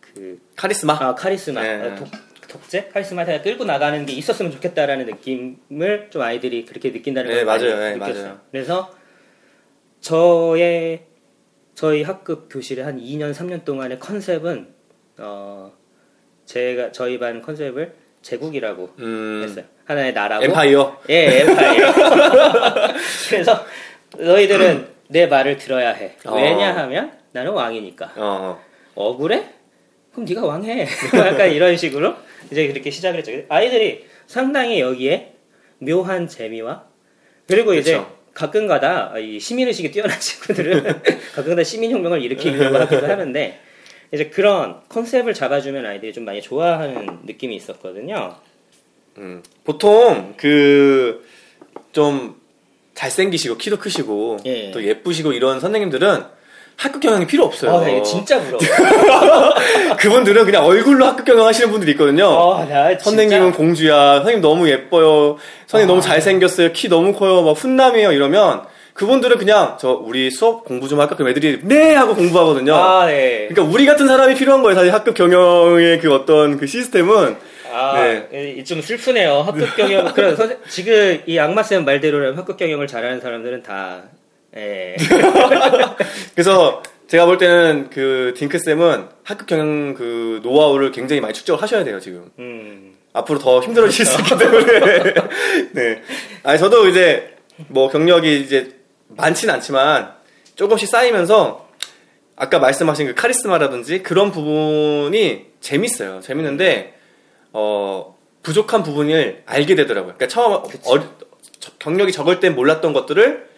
그 0.00 0.40
카리스마. 0.56 0.94
아, 0.98 1.14
카리스마, 1.14 1.62
네. 1.62 1.74
어, 1.82 1.94
독, 1.96 2.08
독재? 2.48 2.88
카리스마를 2.88 3.42
끌고 3.42 3.64
나가는 3.64 4.06
게 4.06 4.12
있었으면 4.14 4.52
좋겠다라는 4.52 5.06
느낌을 5.06 6.08
좀 6.10 6.22
아이들이 6.22 6.64
그렇게 6.64 6.92
느낀다는 6.92 7.30
네, 7.30 7.36
걸 7.36 7.44
많이 7.44 7.64
맞아요. 7.64 7.78
네, 7.78 7.92
느꼈어요. 7.94 8.22
맞아요. 8.24 8.40
그래서 8.50 8.94
저의 10.00 11.04
저희 11.74 12.02
학급 12.02 12.48
교실의 12.50 12.84
한 12.84 12.98
2년, 12.98 13.34
3년 13.34 13.64
동안의 13.64 13.98
컨셉은 13.98 14.68
어 15.18 15.72
제가 16.46 16.92
저희 16.92 17.18
반 17.18 17.42
컨셉을 17.42 17.94
제국이라고 18.22 18.94
음, 19.00 19.42
했어요. 19.44 19.64
하나의 19.84 20.14
나라고 20.14 20.44
엠파이어. 20.44 21.00
예, 21.10 21.40
엠파이어. 21.40 21.92
그래서 23.28 23.66
너희들은 24.16 24.95
내 25.08 25.26
말을 25.26 25.56
들어야 25.56 25.92
해. 25.92 26.12
어. 26.24 26.34
왜냐하면 26.34 27.12
나는 27.32 27.52
왕이니까. 27.52 28.12
어, 28.16 28.60
억울해? 28.94 29.44
그럼 30.12 30.24
네가 30.26 30.44
왕해. 30.44 30.86
약간 31.26 31.50
이런 31.50 31.76
식으로 31.76 32.14
이제 32.50 32.66
그렇게 32.68 32.90
시작을 32.90 33.18
했죠. 33.18 33.32
아이들이 33.48 34.06
상당히 34.26 34.80
여기에 34.80 35.34
묘한 35.78 36.26
재미와 36.28 36.84
그리고 37.46 37.74
이제 37.74 37.92
그쵸. 37.98 38.16
가끔가다 38.34 39.18
이 39.18 39.38
시민의식이 39.38 39.90
뛰어난 39.90 40.18
친구들은 40.20 40.82
가끔가다 41.34 41.62
시민혁명을 41.62 42.22
일으키려고 42.22 42.76
하기도 42.78 43.06
하는데 43.06 43.60
이제 44.12 44.28
그런 44.28 44.80
컨셉을 44.88 45.34
잡아주면 45.34 45.84
아이들이 45.84 46.12
좀 46.12 46.24
많이 46.24 46.40
좋아하는 46.40 47.20
느낌이 47.24 47.54
있었거든요. 47.56 48.36
음. 49.18 49.42
보통 49.64 50.34
그 50.36 51.26
좀 51.96 52.38
잘생기시고 52.96 53.58
키도 53.58 53.78
크시고 53.78 54.38
예. 54.46 54.70
또 54.72 54.82
예쁘시고 54.82 55.32
이런 55.32 55.60
선생님들은 55.60 56.24
학급 56.76 57.00
경영이 57.00 57.26
필요 57.26 57.44
없어요. 57.44 57.78
아, 57.78 57.88
이게 57.88 58.02
진짜 58.02 58.38
부러워. 58.38 58.60
그분들은 59.98 60.44
그냥 60.44 60.66
얼굴로 60.66 61.06
학급 61.06 61.24
경영 61.24 61.46
하시는 61.46 61.70
분들이 61.70 61.92
있거든요. 61.92 62.28
아, 62.28 62.66
나 62.66 62.98
선생님은 62.98 63.52
공주야. 63.52 64.16
선생님 64.16 64.42
너무 64.42 64.68
예뻐요. 64.68 65.38
선생님 65.66 65.90
아. 65.90 65.92
너무 65.94 66.02
잘생겼어요. 66.02 66.72
키 66.72 66.88
너무 66.88 67.14
커요. 67.14 67.42
막 67.42 67.52
훈남이에요. 67.52 68.12
이러면 68.12 68.62
그분들은 68.92 69.38
그냥 69.38 69.76
저 69.80 69.92
우리 69.92 70.30
수업 70.30 70.64
공부 70.64 70.88
좀 70.88 71.00
할까? 71.00 71.16
그럼 71.16 71.30
애들이 71.30 71.60
네 71.62 71.94
하고 71.94 72.14
공부하거든요. 72.14 72.74
아, 72.74 73.06
네. 73.06 73.46
그러니까 73.48 73.74
우리 73.74 73.86
같은 73.86 74.06
사람이 74.06 74.34
필요한 74.34 74.62
거예요. 74.62 74.74
사실 74.74 74.92
학급 74.92 75.14
경영의 75.14 76.00
그 76.00 76.12
어떤 76.12 76.58
그 76.58 76.66
시스템은 76.66 77.36
아, 77.72 78.02
네. 78.30 78.54
이- 78.58 78.64
좀 78.64 78.80
슬프네요. 78.80 79.42
학급 79.42 79.76
경영. 79.76 80.12
그런 80.14 80.36
선생- 80.36 80.58
지금 80.68 81.20
이 81.26 81.38
악마 81.38 81.62
쌤 81.62 81.84
말대로라면 81.84 82.36
학급 82.38 82.56
경영을 82.56 82.86
잘하는 82.86 83.20
사람들은 83.20 83.62
다 83.62 84.02
예. 84.56 84.96
그래서 86.34 86.82
제가 87.08 87.26
볼 87.26 87.38
때는 87.38 87.90
그 87.90 88.34
딩크 88.36 88.58
쌤은 88.58 89.06
학급 89.22 89.46
경영 89.46 89.94
그 89.94 90.40
노하우를 90.42 90.90
굉장히 90.92 91.20
많이 91.20 91.34
축적을 91.34 91.62
하셔야 91.62 91.84
돼요 91.84 92.00
지금. 92.00 92.30
음. 92.38 92.94
앞으로 93.12 93.38
더 93.38 93.60
힘들어질 93.62 94.04
수 94.04 94.20
있기 94.20 94.36
때문에. 94.36 95.14
네. 95.72 96.02
아니, 96.42 96.58
저도 96.58 96.86
이제, 96.86 97.34
뭐, 97.68 97.88
경력이 97.88 98.40
이제 98.42 98.74
많진 99.08 99.48
않지만, 99.48 100.12
조금씩 100.54 100.86
쌓이면서, 100.86 101.66
아까 102.36 102.58
말씀하신 102.58 103.06
그 103.06 103.14
카리스마라든지 103.14 104.02
그런 104.02 104.30
부분이 104.32 105.46
재밌어요. 105.60 106.20
재밌는데, 106.20 106.92
어, 107.58 108.14
부족한 108.42 108.82
부분을 108.82 109.42
알게 109.46 109.74
되더라고요. 109.76 110.14
그러니까 110.16 110.28
처음, 110.28 110.62
어리- 110.84 111.02
저- 111.58 111.72
경력이 111.78 112.12
적을 112.12 112.38
땐 112.38 112.54
몰랐던 112.54 112.92
것들을 112.92 113.48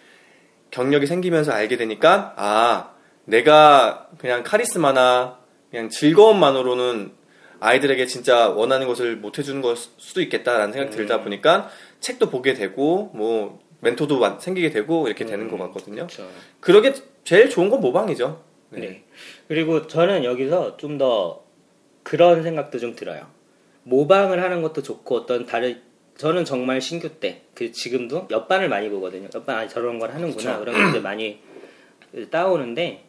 경력이 0.71 1.07
생기면서 1.07 1.51
알게 1.51 1.77
되니까, 1.77 2.33
아, 2.37 2.91
내가 3.25 4.07
그냥 4.19 4.45
카리스마나 4.45 5.39
그냥 5.73 5.89
즐거움만으로는 5.91 7.13
아이들에게 7.59 8.07
진짜 8.07 8.51
원하는 8.51 8.87
것을 8.87 9.17
못 9.17 9.37
해주는 9.37 9.61
걸 9.63 9.75
수도 9.77 10.21
있겠다라는 10.23 10.73
생각이 10.73 10.95
들다 10.97 11.23
보니까 11.23 11.69
책도 11.99 12.31
보게 12.31 12.55
되고 12.55 13.11
뭐 13.15 13.59
멘토도 13.81 14.21
만- 14.21 14.39
생기게 14.39 14.71
되고 14.71 15.09
이렇게 15.09 15.27
되는 15.27 15.51
것 15.51 15.59
같거든요. 15.59 16.07
그렇죠. 16.07 16.29
그러게 16.61 16.95
제일 17.25 17.51
좋은 17.51 17.69
건 17.69 17.81
모방이죠. 17.81 18.45
네. 18.71 18.81
네. 18.81 19.05
그리고 19.49 19.89
저는 19.89 20.23
여기서 20.23 20.77
좀 20.77 20.99
더 20.99 21.43
그런 22.05 22.43
생각도 22.45 22.79
좀 22.79 22.95
들어요. 22.95 23.27
모방을 23.89 24.43
하는 24.43 24.63
것도 24.63 24.83
좋고 24.83 25.17
어떤 25.17 25.47
다른 25.47 25.81
저는 26.17 26.45
정말 26.45 26.81
신규 26.81 27.09
때 27.21 27.43
그 27.55 27.73
지금도 27.73 28.29
옆반을 28.31 28.69
많이 28.69 28.89
보거든요. 28.89 29.29
옆반 29.35 29.57
아 29.59 29.67
저런 29.69 29.99
걸 29.99 30.11
하는구나 30.13 30.59
그런 30.61 30.75
걸 30.77 30.89
이제 30.91 31.01
많이 31.01 31.39
따오는데 32.31 33.05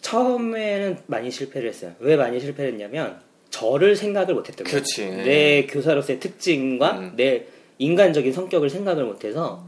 처음에는 0.00 0.98
많이 1.06 1.30
실패를 1.30 1.68
했어요. 1.68 1.92
왜 1.98 2.16
많이 2.16 2.38
실패를 2.40 2.72
했냐면 2.72 3.20
저를 3.50 3.96
생각을 3.96 4.34
못했던 4.34 4.64
거예요. 4.64 4.76
내 5.24 5.66
교사로서의 5.66 6.20
특징과 6.20 6.98
음. 6.98 7.12
내 7.16 7.46
인간적인 7.78 8.32
성격을 8.32 8.70
생각을 8.70 9.04
못해서 9.04 9.66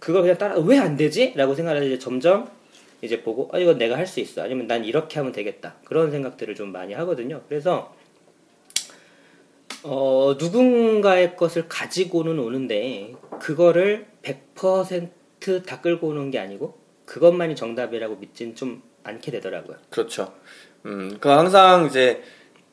그걸 0.00 0.22
그냥 0.22 0.38
따라 0.38 0.56
왜 0.58 0.78
안 0.78 0.96
되지? 0.96 1.32
라고 1.36 1.54
생각을 1.54 1.84
이제 1.84 1.98
점점 1.98 2.48
이제 3.02 3.22
보고 3.22 3.48
아 3.52 3.58
이건 3.58 3.78
내가 3.78 3.96
할 3.96 4.06
수 4.06 4.20
있어 4.20 4.42
아니면 4.42 4.66
난 4.66 4.84
이렇게 4.84 5.18
하면 5.18 5.32
되겠다 5.32 5.76
그런 5.84 6.10
생각들을 6.10 6.54
좀 6.54 6.72
많이 6.72 6.94
하거든요 6.94 7.42
그래서 7.48 7.94
어 9.82 10.36
누군가의 10.38 11.36
것을 11.36 11.68
가지고는 11.68 12.38
오는데 12.38 13.14
그거를 13.40 14.06
100%다 14.22 15.80
끌고 15.80 16.08
오는 16.08 16.30
게 16.30 16.38
아니고 16.38 16.78
그것만이 17.04 17.54
정답이라고 17.56 18.16
믿진 18.16 18.54
좀 18.54 18.82
않게 19.04 19.30
되더라고요 19.30 19.76
그렇죠. 19.90 20.34
음, 20.84 21.16
그 21.20 21.28
항상 21.28 21.86
이제 21.86 22.22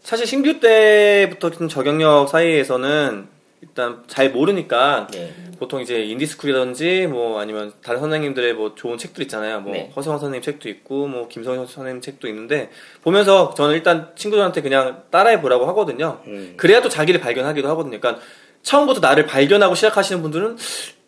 사실 0.02 0.28
신규 0.28 0.60
때부터 0.60 1.52
좀 1.52 1.68
저경력 1.68 2.30
사이에서는 2.30 3.28
일단 3.64 4.04
잘 4.08 4.30
모르니까 4.32 5.08
네. 5.12 5.34
보통 5.58 5.80
이제 5.80 6.04
인디스쿨이라든지 6.04 7.08
뭐 7.08 7.40
아니면 7.40 7.72
다른 7.82 8.02
선생님들의 8.02 8.56
뭐 8.56 8.76
좋은 8.76 8.98
책들 8.98 9.24
있잖아요. 9.24 9.62
뭐 9.62 9.72
네. 9.72 9.90
허성원 9.96 10.20
선생님 10.20 10.42
책도 10.42 10.68
있고 10.68 11.08
뭐 11.08 11.30
김성현 11.30 11.66
선생님 11.66 12.02
책도 12.02 12.28
있는데 12.28 12.70
보면서 13.04 13.54
저는 13.54 13.76
일단 13.76 14.12
친구들한테 14.16 14.62
그냥 14.62 15.04
따라해 15.12 15.40
보라고 15.40 15.66
하거든요. 15.68 16.20
음. 16.28 16.56
그래야 16.58 16.82
또 16.82 16.90
자기를 16.90 17.22
발견하기도 17.22 17.70
하거든요. 17.70 18.02
그러니까 18.02 18.22
처음부터 18.64 19.00
나를 19.00 19.26
발견하고 19.26 19.76
시작하시는 19.76 20.22
분들은 20.22 20.58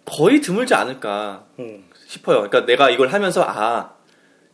거의 0.06 0.40
드물지 0.40 0.74
않을까 0.76 1.44
음. 1.60 1.84
싶어요. 2.08 2.38
그러니까 2.38 2.66
내가 2.66 2.90
이걸 2.90 3.10
하면서 3.10 3.44
아 3.46 3.96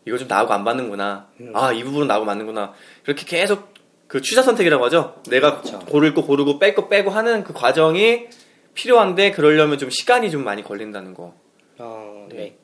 이거 0.07 0.17
좀 0.17 0.27
나하고 0.27 0.51
안 0.53 0.63
맞는구나. 0.63 1.27
음. 1.39 1.51
아이 1.53 1.83
부분은 1.83 2.07
나하고 2.07 2.25
맞는구나. 2.25 2.73
이렇게 3.05 3.25
계속 3.27 3.70
그 4.11 4.19
취사 4.19 4.41
선택이라고 4.41 4.83
하죠. 4.87 5.21
내가 5.29 5.61
그렇죠. 5.61 5.79
고를 5.85 6.13
거 6.13 6.21
고르고 6.25 6.59
뺄 6.59 6.75
거 6.75 6.89
빼고 6.89 7.11
하는 7.11 7.45
그 7.45 7.53
과정이 7.53 8.27
필요한데 8.73 9.31
그러려면 9.31 9.77
좀 9.77 9.89
시간이 9.89 10.29
좀 10.29 10.43
많이 10.43 10.65
걸린다는 10.65 11.13
거. 11.13 11.33
어, 11.77 12.27
네. 12.29 12.57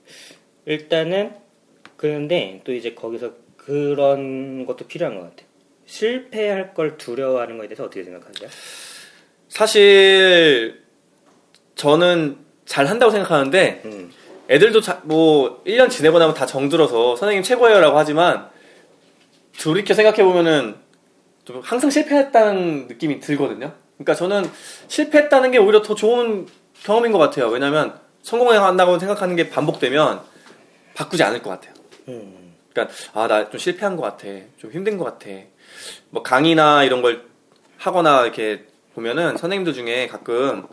일단은 0.66 1.36
그런데 1.96 2.60
또 2.66 2.74
이제 2.74 2.94
거기서 2.94 3.32
그런 3.56 4.66
것도 4.66 4.88
필요한 4.88 5.16
것 5.16 5.22
같아요. 5.22 5.48
실패할 5.86 6.74
걸 6.74 6.98
두려워하는 6.98 7.58
거에 7.58 7.70
대해서 7.70 7.86
어떻게 7.86 8.04
생각하세요? 8.04 8.50
사실 9.48 10.82
저는 11.76 12.40
잘 12.66 12.88
한다고 12.88 13.10
생각하는데 13.14 13.84
음. 13.86 14.12
애들도 14.50 14.82
자- 14.82 15.00
뭐 15.06 15.64
1년 15.66 15.90
지내고 15.90 16.20
나면 16.20 16.36
다 16.36 16.46
정들어서 16.46 17.16
선생님 17.16 17.42
최고예요라고 17.44 17.98
하지만 17.98 18.50
돌이켜 19.62 19.94
생각해 19.94 20.26
보면은 20.26 20.86
좀 21.48 21.62
항상 21.64 21.90
실패했다는 21.90 22.88
느낌이 22.88 23.22
들거든요. 23.22 23.72
그러니까 23.98 24.16
저는 24.16 24.50
실패했다는 24.90 25.52
게 25.52 25.58
오히려 25.58 25.82
더 25.82 25.96
좋은 25.96 26.46
경험인 26.84 27.14
것 27.14 27.18
같아요. 27.20 27.48
왜냐하면 27.48 27.98
성공한다고 28.22 29.00
생각하는 29.00 29.38
게 29.38 29.50
반복되면 29.50 30.22
바꾸지 30.94 31.24
않을 31.24 31.42
것 31.42 31.50
같아요. 31.52 31.74
음. 32.10 32.54
그러니까 32.74 32.94
아 33.14 33.28
나 33.28 33.50
좀 33.50 33.58
실패한 33.60 33.96
것 33.96 34.02
같아, 34.04 34.28
좀 34.58 34.72
힘든 34.74 34.98
것 34.98 35.06
같아. 35.06 35.30
뭐 36.10 36.22
강의나 36.22 36.84
이런 36.84 37.02
걸 37.02 37.24
하거나 37.78 38.24
이렇게 38.24 38.66
보면은 38.94 39.38
선생님들 39.38 39.74
중에 39.74 40.08
가끔 40.08 40.68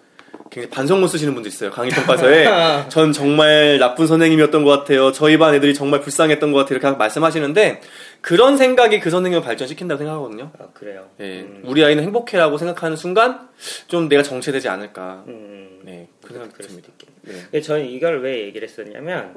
굉장히 0.55 0.71
반성문 0.71 1.09
쓰시는 1.09 1.35
분들 1.35 1.51
있어요. 1.51 1.73
강의 1.73 1.91
평가서에 1.91 2.47
전 2.89 3.13
정말 3.13 3.79
나쁜 3.81 4.07
선생님이었던 4.07 4.63
것 4.63 4.71
같아요. 4.71 5.11
저희 5.11 5.37
반 5.37 5.53
애들이 5.53 5.75
정말 5.75 6.01
불쌍했던 6.01 6.53
것 6.53 6.59
같아요. 6.61 6.79
이렇게 6.79 6.97
말씀하시는데 6.97 7.81
그런 8.21 8.57
생각이 8.57 9.01
그 9.01 9.11
선생님을 9.11 9.45
발전시킨다고 9.45 9.99
생각하거든요. 9.99 10.53
아, 10.61 10.69
그래요. 10.73 11.11
예, 11.19 11.41
음. 11.41 11.63
우리 11.65 11.85
아이는 11.85 12.05
행복해라고 12.05 12.57
생각하는 12.57 12.97
순간 12.97 13.49
좀 13.89 14.09
내가 14.09 14.23
정체되지 14.23 14.69
않을까. 14.69 15.25
음. 15.27 15.81
네, 15.83 16.09
그 16.23 16.33
생각이 16.33 16.55
듭니다. 16.63 16.89
네. 17.23 17.33
근데 17.33 17.61
저는 17.61 17.87
이걸 17.87 18.23
왜 18.23 18.43
얘기를 18.45 18.69
했었냐면 18.69 19.37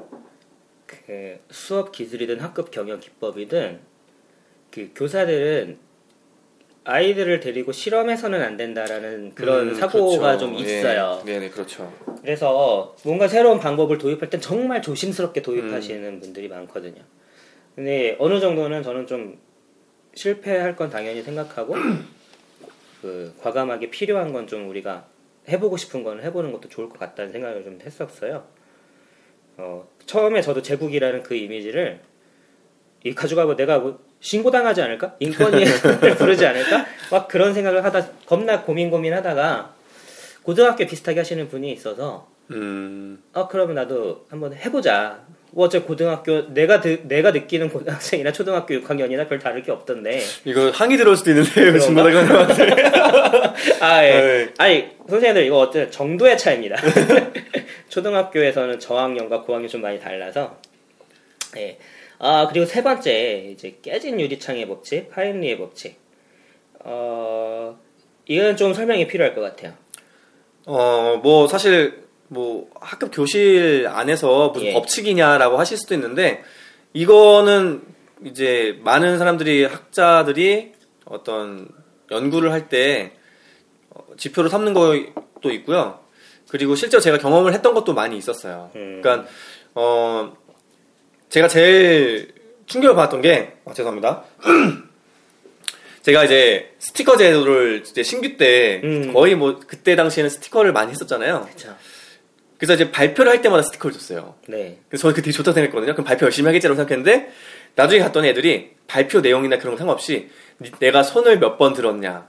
그 0.86 1.40
수업 1.50 1.90
기술이든 1.90 2.38
학급 2.38 2.70
경영 2.70 3.00
기법이든 3.00 3.80
그 4.70 4.90
교사들은 4.94 5.78
아이들을 6.92 7.40
데리고 7.40 7.70
실험해서는 7.70 8.40
안 8.40 8.56
된다라는 8.56 9.34
그런 9.34 9.68
음, 9.68 9.74
사고가 9.74 10.36
그렇죠. 10.36 10.38
좀 10.38 10.54
예, 10.56 10.60
있어요. 10.60 11.22
네, 11.26 11.38
네, 11.38 11.50
그렇죠. 11.50 11.92
그래서 12.22 12.96
뭔가 13.04 13.28
새로운 13.28 13.60
방법을 13.60 13.98
도입할 13.98 14.30
땐 14.30 14.40
정말 14.40 14.80
조심스럽게 14.80 15.42
도입하시는 15.42 16.02
음. 16.02 16.20
분들이 16.20 16.48
많거든요. 16.48 17.02
근데 17.74 18.16
어느 18.18 18.40
정도는 18.40 18.82
저는 18.82 19.06
좀 19.06 19.38
실패할 20.14 20.76
건 20.76 20.88
당연히 20.88 21.22
생각하고 21.22 21.74
그 23.02 23.34
과감하게 23.42 23.90
필요한 23.90 24.32
건 24.32 24.46
좀 24.46 24.68
우리가 24.70 25.06
해보고 25.48 25.76
싶은 25.76 26.02
건 26.02 26.22
해보는 26.22 26.52
것도 26.52 26.70
좋을 26.70 26.88
것 26.88 26.98
같다는 26.98 27.32
생각을 27.32 27.64
좀 27.64 27.78
했었어요. 27.84 28.46
어, 29.58 29.86
처음에 30.06 30.40
저도 30.40 30.62
제국이라는 30.62 31.22
그 31.22 31.34
이미지를 31.34 32.00
이 33.04 33.14
가져가고 33.14 33.56
내가 33.56 33.78
뭐 33.78 33.98
신고당하지 34.20 34.82
않을까? 34.82 35.14
인권위를 35.20 35.72
부르지 36.18 36.44
않을까? 36.46 36.86
막 37.10 37.28
그런 37.28 37.54
생각을 37.54 37.84
하다 37.84 38.08
겁나 38.26 38.62
고민 38.62 38.90
고민하다가 38.90 39.74
고등학교 40.42 40.86
비슷하게 40.86 41.20
하시는 41.20 41.48
분이 41.48 41.70
있어서 41.72 42.26
음, 42.50 43.22
아 43.34 43.46
그러면 43.48 43.74
나도 43.76 44.26
한번 44.30 44.54
해보자. 44.54 45.20
뭐 45.50 45.64
어차피 45.66 45.86
고등학교 45.86 46.52
내가 46.52 46.80
드- 46.80 47.00
내가 47.04 47.30
느끼는 47.30 47.70
고등학생이나 47.70 48.32
초등학교 48.32 48.74
6학년이나 48.74 49.26
별 49.28 49.38
다를 49.38 49.62
게 49.62 49.72
없던데. 49.72 50.22
이거 50.44 50.70
항의 50.70 50.96
들어올 50.98 51.16
수도. 51.16 51.30
그런가? 51.44 51.78
중고등학교 51.80 53.54
아 53.80 54.04
예. 54.04 54.10
네. 54.10 54.52
아니 54.58 54.88
선생님들 55.08 55.46
이거 55.46 55.58
어떤 55.58 55.90
정도의 55.90 56.36
차이입니다. 56.36 56.76
초등학교에서는 57.88 58.78
저학년과 58.80 59.42
고학년 59.42 59.68
좀 59.68 59.80
많이 59.80 59.98
달라서. 60.00 60.56
예. 61.56 61.78
아 62.18 62.48
그리고 62.48 62.66
세 62.66 62.82
번째 62.82 63.50
이제 63.52 63.78
깨진 63.82 64.20
유리창의 64.20 64.66
법칙, 64.66 65.10
하임리의 65.16 65.58
법칙. 65.58 65.98
어 66.80 67.78
이건 68.26 68.56
좀 68.56 68.74
설명이 68.74 69.06
필요할 69.06 69.34
것 69.34 69.40
같아요. 69.40 69.74
어, 70.66 71.18
뭐, 71.22 71.48
사실, 71.48 72.04
뭐, 72.28 72.68
학급 72.78 73.10
교실 73.10 73.86
안에서 73.88 74.50
무슨 74.50 74.68
예. 74.68 74.72
법칙이냐라고 74.74 75.58
하실 75.58 75.78
수도 75.78 75.94
있는데, 75.94 76.42
이거는 76.92 77.82
이제 78.26 78.78
많은 78.82 79.16
사람들이, 79.16 79.64
학자들이 79.64 80.74
어떤 81.06 81.68
연구를 82.10 82.52
할 82.52 82.68
때, 82.68 83.12
어, 83.88 84.04
지표로 84.18 84.50
삼는 84.50 84.74
것도 84.74 85.50
있고요. 85.52 86.00
그리고 86.50 86.74
실제로 86.74 87.00
제가 87.00 87.16
경험을 87.16 87.54
했던 87.54 87.72
것도 87.72 87.94
많이 87.94 88.18
있었어요. 88.18 88.70
음. 88.76 89.00
그러니까, 89.00 89.26
어, 89.74 90.36
제가 91.28 91.48
제일 91.48 92.32
충격을 92.66 92.94
받았던 92.96 93.20
게, 93.22 93.52
아, 93.64 93.72
죄송합니다. 93.72 94.24
제가 96.02 96.24
이제 96.24 96.72
스티커 96.78 97.16
제도를 97.16 97.82
이제 97.86 98.02
신규 98.02 98.36
때 98.36 98.80
음. 98.82 99.12
거의 99.12 99.34
뭐 99.34 99.60
그때 99.66 99.94
당시에는 99.96 100.30
스티커를 100.30 100.72
많이 100.72 100.90
했었잖아요. 100.90 101.42
그렇죠. 101.46 101.76
그래서 102.56 102.74
이제 102.74 102.90
발표를 102.90 103.30
할 103.30 103.42
때마다 103.42 103.62
스티커를 103.62 103.92
줬어요. 103.94 104.34
네. 104.48 104.78
그래서 104.88 105.02
저는 105.02 105.14
그게 105.14 105.22
되게 105.26 105.32
좋다고 105.36 105.54
생각했거든요. 105.54 105.92
그럼 105.92 106.04
발표 106.06 106.24
열심히 106.26 106.46
하겠지라고 106.48 106.76
생각했는데 106.76 107.30
나중에 107.74 108.00
갔더니 108.02 108.28
애들이 108.28 108.70
발표 108.86 109.20
내용이나 109.20 109.58
그런 109.58 109.74
거 109.74 109.78
상관없이 109.78 110.30
니- 110.62 110.70
내가 110.80 111.02
손을 111.02 111.38
몇 111.38 111.58
번 111.58 111.74
들었냐, 111.74 112.26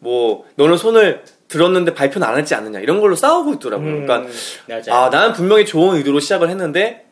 뭐 0.00 0.44
너는 0.56 0.76
손을 0.76 1.22
들었는데 1.48 1.94
발표는 1.94 2.26
안 2.26 2.38
했지 2.38 2.54
않느냐 2.54 2.80
이런 2.80 3.00
걸로 3.00 3.16
싸우고 3.16 3.54
있더라고요. 3.54 4.02
그러니까 4.06 4.26
맞아요. 4.68 4.92
아 4.92 5.08
나는 5.08 5.32
분명히 5.32 5.64
좋은 5.64 5.96
의도로 5.96 6.20
시작을 6.20 6.50
했는데 6.50 7.03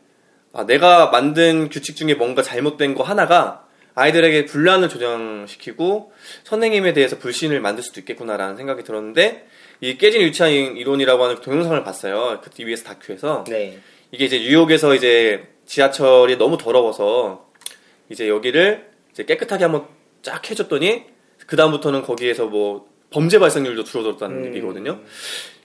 아, 0.53 0.67
내가 0.67 1.11
만든 1.11 1.69
규칙 1.71 1.97
중에 1.97 2.15
뭔가 2.15 2.43
잘못된 2.43 2.95
거 2.95 3.03
하나가 3.03 3.67
아이들에게 3.95 4.47
분란을 4.47 4.89
조장시키고 4.89 6.13
선생님에 6.45 6.93
대해서 6.93 7.19
불신을 7.19 7.61
만들 7.61 7.83
수도 7.83 8.01
있겠구나라는 8.01 8.57
생각이 8.57 8.85
들었는데 8.85 9.47
이 9.81 9.99
깨진 9.99 10.23
유치한 10.23 10.53
이론이라고 10.53 11.23
하는 11.25 11.41
동영상을 11.41 11.83
봤어요. 11.85 12.41
그 12.43 12.51
TBS 12.51 12.85
다큐에서 12.85 13.45
네. 13.49 13.79
이게 14.11 14.25
이제 14.25 14.39
뉴욕에서 14.39 14.95
이제 14.95 15.49
지하철이 15.67 16.37
너무 16.37 16.57
더러워서 16.57 17.51
이제 18.09 18.29
여기를 18.29 18.91
이제 19.11 19.25
깨끗하게 19.25 19.65
한번 19.65 19.87
쫙 20.23 20.49
해줬더니 20.49 21.05
그 21.47 21.57
다음부터는 21.57 22.03
거기에서 22.03 22.47
뭐 22.47 22.89
범죄 23.11 23.39
발생률도 23.39 23.85
줄어들었다는 23.85 24.39
음. 24.39 24.47
얘기거든요. 24.47 25.01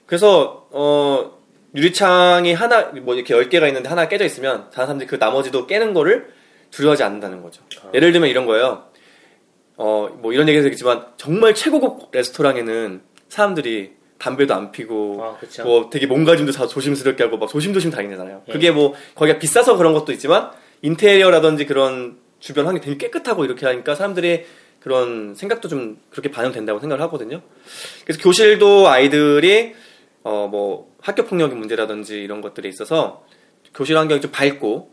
그래서 0.06 0.66
어 0.70 1.37
유리창이 1.74 2.52
하나 2.54 2.90
뭐 3.02 3.14
이렇게 3.14 3.34
열 3.34 3.48
개가 3.48 3.66
있는데 3.68 3.88
하나 3.88 4.08
깨져 4.08 4.24
있으면 4.24 4.70
다른 4.70 4.86
사람들이 4.86 5.06
그 5.08 5.16
나머지도 5.16 5.66
깨는 5.66 5.92
거를 5.94 6.28
두려워하지 6.70 7.02
않는다는 7.02 7.42
거죠. 7.42 7.62
아. 7.82 7.90
예를 7.94 8.12
들면 8.12 8.28
이런 8.30 8.46
거예요. 8.46 8.84
어 9.76 10.08
뭐 10.20 10.32
이런 10.32 10.48
얘기도 10.48 10.64
되겠지만 10.64 11.06
정말 11.16 11.54
최고급 11.54 12.10
레스토랑에는 12.12 13.00
사람들이 13.28 13.92
담배도 14.18 14.52
안 14.54 14.72
피고 14.72 15.18
아. 15.22 15.62
뭐 15.62 15.88
되게 15.90 16.06
몸가짐도 16.06 16.52
다 16.52 16.66
조심스럽게 16.66 17.22
하고 17.22 17.38
막 17.38 17.48
조심조심 17.48 17.90
다니잖아요. 17.90 18.42
예. 18.48 18.52
그게 18.52 18.70
뭐 18.72 18.94
거기가 19.14 19.38
비싸서 19.38 19.76
그런 19.76 19.92
것도 19.92 20.10
있지만 20.12 20.50
인테리어라든지 20.82 21.66
그런 21.66 22.18
주변 22.40 22.66
환경이 22.66 22.84
되게 22.84 22.96
깨끗하고 22.96 23.44
이렇게 23.44 23.66
하니까 23.66 23.94
사람들이 23.94 24.44
그런 24.80 25.34
생각도 25.36 25.68
좀 25.68 25.98
그렇게 26.10 26.30
반영된다고 26.30 26.80
생각을 26.80 27.02
하거든요. 27.04 27.42
그래서 28.04 28.20
교실도 28.22 28.88
아이들이 28.88 29.74
어 30.24 30.48
뭐 30.50 30.88
학교 31.00 31.24
폭력의 31.24 31.56
문제라든지 31.56 32.22
이런 32.22 32.40
것들에 32.40 32.68
있어서 32.68 33.24
교실 33.74 33.96
환경이 33.96 34.20
좀 34.20 34.30
밝고 34.30 34.90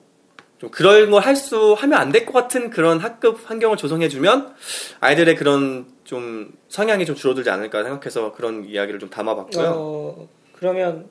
좀 0.60 0.70
그런 0.70 1.10
걸 1.12 1.22
할 1.22 1.36
수 1.36 1.74
하면 1.74 2.00
안 2.00 2.12
될 2.12 2.26
것 2.26 2.34
같은 2.34 2.70
그런 2.70 3.00
학급 3.00 3.50
환경을 3.50 3.78
조성해주면 3.78 4.54
아이들의 5.02 5.36
그런 5.36 5.86
좀 6.04 6.52
성향이 6.70 7.06
좀 7.06 7.16
줄어들지 7.16 7.50
않을까 7.50 7.84
생각해서 7.84 8.32
그런 8.34 8.66
이야기를 8.66 9.00
좀 9.00 9.10
담아봤고요. 9.10 9.74
어, 9.76 10.30
그러면 10.54 11.08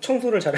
청소를 0.00 0.40
돼요. 0.40 0.52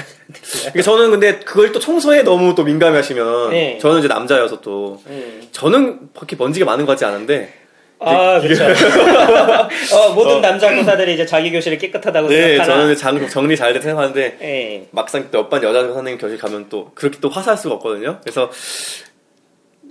그러니까 0.59 0.81
저는 0.81 1.11
근데 1.11 1.39
그걸 1.39 1.71
또 1.71 1.79
청소에 1.79 2.23
너무 2.23 2.55
또 2.55 2.63
민감해하시면 2.63 3.49
네. 3.51 3.77
저는 3.79 3.99
이제 3.99 4.07
남자여서 4.07 4.61
또 4.61 5.01
음. 5.07 5.47
저는 5.51 6.09
그렇게 6.13 6.35
먼지가 6.35 6.65
많은 6.65 6.85
것 6.85 6.93
같지 6.93 7.05
않은데 7.05 7.53
아, 8.03 8.39
그렇죠. 8.39 8.63
어, 9.95 10.13
모든 10.13 10.41
남자 10.41 10.73
교사들이 10.73 11.13
이제 11.13 11.25
자기 11.25 11.51
교실이 11.51 11.77
깨끗하다고 11.77 12.29
네 12.29 12.57
생각하나. 12.57 12.81
저는 12.81 12.95
장, 12.95 13.27
정리 13.29 13.55
잘돼 13.55 13.79
생각하는데 13.79 14.37
예. 14.41 14.87
막상 14.91 15.29
또 15.29 15.39
옆반 15.39 15.61
여자 15.63 15.81
선생님 15.81 16.17
교실 16.17 16.37
가면 16.39 16.69
또 16.69 16.91
그렇게 16.95 17.19
또 17.19 17.29
화사할 17.29 17.57
수가 17.57 17.75
없거든요. 17.75 18.19
그래서 18.21 18.49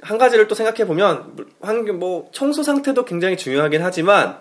한 0.02 0.18
가지를 0.18 0.48
또 0.48 0.54
생각해 0.54 0.86
보면 0.86 1.36
환경 1.60 1.98
뭐 1.98 2.28
청소 2.32 2.62
상태도 2.62 3.04
굉장히 3.04 3.36
중요하긴 3.36 3.82
하지만 3.82 4.38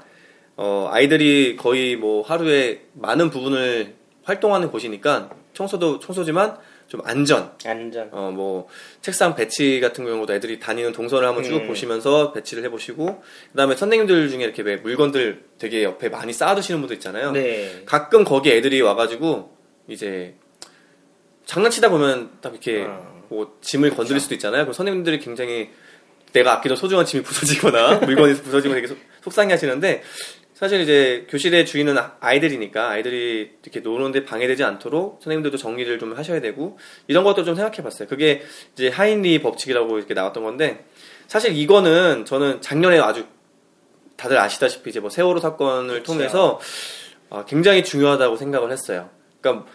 어 0.56 0.90
아이들이 0.92 1.56
거의 1.56 1.96
뭐 1.96 2.24
하루에 2.24 2.82
많은 2.94 3.30
부분을 3.30 3.94
활동하는 4.24 4.72
곳이니까 4.72 5.30
청소도 5.54 6.00
청소지만 6.00 6.58
좀 6.90 7.02
안전 7.06 7.52
안전. 7.66 8.10
어 8.12 8.32
뭐 8.32 8.68
책상 9.02 9.36
배치 9.36 9.80
같은 9.80 10.06
경우도 10.06 10.34
애들이 10.34 10.60
다니는 10.60 10.92
동선을 10.92 11.28
한번 11.28 11.44
쭉 11.44 11.54
음. 11.58 11.68
보시면서 11.68 12.34
배치를 12.34 12.64
해보시고 12.66 13.22
그 13.52 13.58
다음에 13.58 13.76
선생님들 13.76 14.30
중에 14.30 14.44
이렇게 14.44 14.62
왜 14.64 14.76
물건들 14.78 15.44
되게 15.60 15.84
옆에 15.84 16.10
많이 16.10 16.34
쌓아두시는 16.34 16.80
분도 16.82 16.94
있잖아요. 16.96 17.32
네. 17.32 17.84
가끔 17.86 18.24
거기 18.24 18.52
애들이 18.52 18.82
와가지고 18.82 19.56
이제 19.88 20.36
장난치다 21.46 21.90
보면 21.90 22.32
딱 22.42 22.52
이렇게 22.54 22.84
어. 22.88 23.24
뭐 23.30 23.58
짐을 23.62 23.92
건드릴 23.92 24.20
수도 24.20 24.34
있잖아요. 24.36 24.64
그럼 24.64 24.74
선생님들이 24.74 25.20
굉장히 25.20 25.70
내가 26.34 26.54
아끼던 26.54 26.76
소중한 26.78 27.06
짐이 27.06 27.24
부서지거나 27.24 28.00
물건이 28.00 28.34
부서지면 28.36 28.76
되게 28.76 28.88
속- 28.88 28.98
속상해 29.24 29.54
하시는데 29.54 30.02
사실 30.60 30.82
이제 30.82 31.26
교실의 31.30 31.66
주인은 31.66 31.98
아- 31.98 32.18
아이들이니까 32.20 32.90
아이들이 32.90 33.54
이렇게 33.64 33.80
노는데 33.80 34.26
방해되지 34.26 34.66
않도록 34.66 35.22
선생님들도 35.24 35.56
정리를 35.56 35.98
좀 36.00 36.18
하셔야 36.18 36.42
되고 36.42 36.78
이런 37.08 37.24
것도 37.24 37.46
좀 37.46 37.56
생각해 37.56 37.78
봤어요. 37.78 38.10
그게 38.10 38.42
이제 38.74 38.90
하인리 38.90 39.40
법칙이라고 39.42 39.98
이렇게 39.98 40.14
나왔던 40.14 40.44
건데 40.44 40.84
사실 41.28 41.56
이거는 41.56 42.26
저는 42.26 42.60
작년에 42.60 43.00
아주 43.00 43.26
다들 44.18 44.38
아시다시피 44.38 44.90
이제 44.90 45.00
뭐 45.00 45.10
세월호 45.10 45.40
사건을 45.40 46.00
그쵸. 46.00 46.12
통해서 46.12 46.60
아, 47.30 47.46
굉장히 47.46 47.86
중요하다고 47.86 48.36
생각을 48.36 48.70
했어요. 48.74 49.10
그러니까 49.40 49.66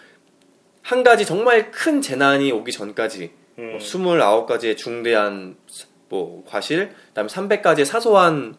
한 0.83 1.03
가지 1.03 1.25
정말 1.25 1.71
큰 1.71 2.03
재난이 2.03 2.53
오기 2.53 2.73
전까지 2.73 3.33
음. 3.59 3.71
뭐 3.71 3.79
29가지의 3.79 4.77
중대한 4.77 5.57
뭐 6.11 6.45
과실, 6.47 6.91
그다음에 7.09 7.29
300가지의 7.29 7.87
사소한 7.87 8.57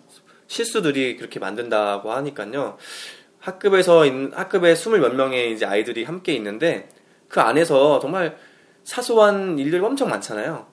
실수들이 0.47 1.17
그렇게 1.17 1.39
만든다고 1.39 2.11
하니까요. 2.11 2.77
학급에서 3.39 4.01
있는- 4.05 4.33
학급에 4.33 4.73
20몇 4.73 5.13
명의 5.13 5.51
이제 5.53 5.65
아이들이 5.65 6.03
함께 6.03 6.33
있는데 6.33 6.89
그 7.27 7.39
안에서 7.41 7.99
정말 7.99 8.37
사소한 8.83 9.57
일들이 9.59 9.81
엄청 9.81 10.09
많잖아요. 10.09 10.67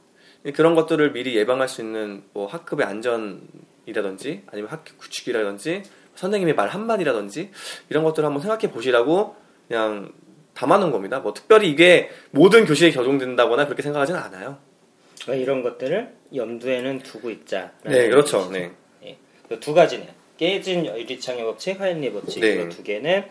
그런 0.54 0.74
것들을 0.74 1.12
미리 1.12 1.36
예방할 1.36 1.68
수 1.68 1.80
있는 1.82 2.24
뭐 2.32 2.46
학급의 2.46 2.84
안전이라든지 2.86 4.42
아니면 4.50 4.70
학교 4.70 4.96
규칙이라든지 4.96 5.82
선생님의 6.14 6.54
말 6.54 6.68
한마디라든지 6.68 7.50
이런 7.88 8.04
것들을 8.04 8.26
한번 8.26 8.42
생각해 8.42 8.70
보시라고 8.72 9.36
그냥 9.68 10.12
담아놓은 10.54 10.90
겁니다. 10.92 11.20
뭐 11.20 11.32
특별히 11.32 11.70
이게 11.70 12.10
모든 12.30 12.66
교실에 12.66 12.90
적용된다거나 12.90 13.64
그렇게 13.64 13.82
생각하지는 13.82 14.20
않아요. 14.20 14.58
이런 15.28 15.62
것들을 15.62 16.12
염두에는 16.34 16.98
두고 17.00 17.30
있자. 17.30 17.72
네, 17.84 18.08
그렇죠. 18.08 18.50
네. 18.50 18.72
그두 19.48 19.74
가지네요. 19.74 20.08
깨진 20.38 20.86
유리창의 20.86 21.44
법칙, 21.44 21.80
하인리의 21.80 22.12
법칙 22.12 22.40
네. 22.40 22.68
두 22.68 22.82
개는 22.82 23.24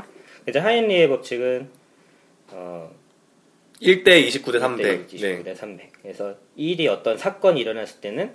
이제 0.47 0.59
하인리의 0.59 1.09
법칙은 1.09 1.69
어, 2.49 2.91
1대 3.81 4.27
29대 4.27 4.59
300. 4.59 5.07
29대 5.07 5.43
네. 5.43 5.55
300. 5.55 5.91
그래서 6.01 6.35
일이 6.55 6.87
어떤 6.87 7.17
사건이 7.17 7.59
일어났을 7.59 8.01
때는 8.01 8.33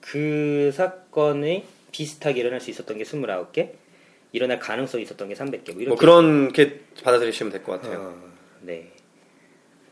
그 0.00 0.70
사건이 0.74 1.64
비슷하게 1.92 2.40
일어날 2.40 2.60
수 2.60 2.70
있었던 2.70 2.96
게 2.98 3.04
29개, 3.04 3.70
일어날 4.32 4.58
가능성이 4.58 5.02
있었던 5.04 5.28
게 5.28 5.34
300개. 5.34 5.74
뭐 5.74 5.88
뭐 5.88 5.96
그렇게 5.96 6.80
받아들이시면 7.02 7.52
될 7.52 7.62
것 7.62 7.80
같아요. 7.80 7.98
어, 8.00 8.30
네. 8.60 8.90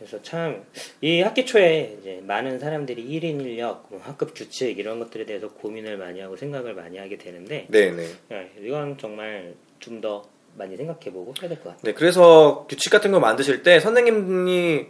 그래서 0.07 0.23
참 0.23 0.65
이 1.01 1.21
학기 1.23 1.45
초에 1.47 1.97
이제 2.01 2.21
많은 2.27 2.59
사람들이 2.59 3.05
1인 3.05 3.41
1력, 3.41 3.83
뭐 3.89 4.01
학급 4.03 4.35
규칙 4.35 4.79
이런 4.79 4.99
것들에 4.99 5.25
대해서 5.27 5.49
고민을 5.49 5.97
많이 5.97 6.21
하고 6.21 6.37
생각을 6.37 6.75
많이 6.75 6.99
하게 6.99 7.17
되는데 7.19 7.67
네, 7.69 7.91
네. 7.91 8.07
네, 8.29 8.51
이건 8.61 8.99
정말 8.99 9.55
좀 9.81 10.01
더 10.01 10.23
많이 10.57 10.77
생각해보고 10.77 11.35
해야 11.43 11.49
될 11.49 11.59
것 11.59 11.65
같아요. 11.71 11.81
네, 11.83 11.93
그래서 11.95 12.67
규칙 12.69 12.91
같은 12.91 13.11
거 13.11 13.19
만드실 13.21 13.63
때 13.63 13.81
선생님이 13.81 14.87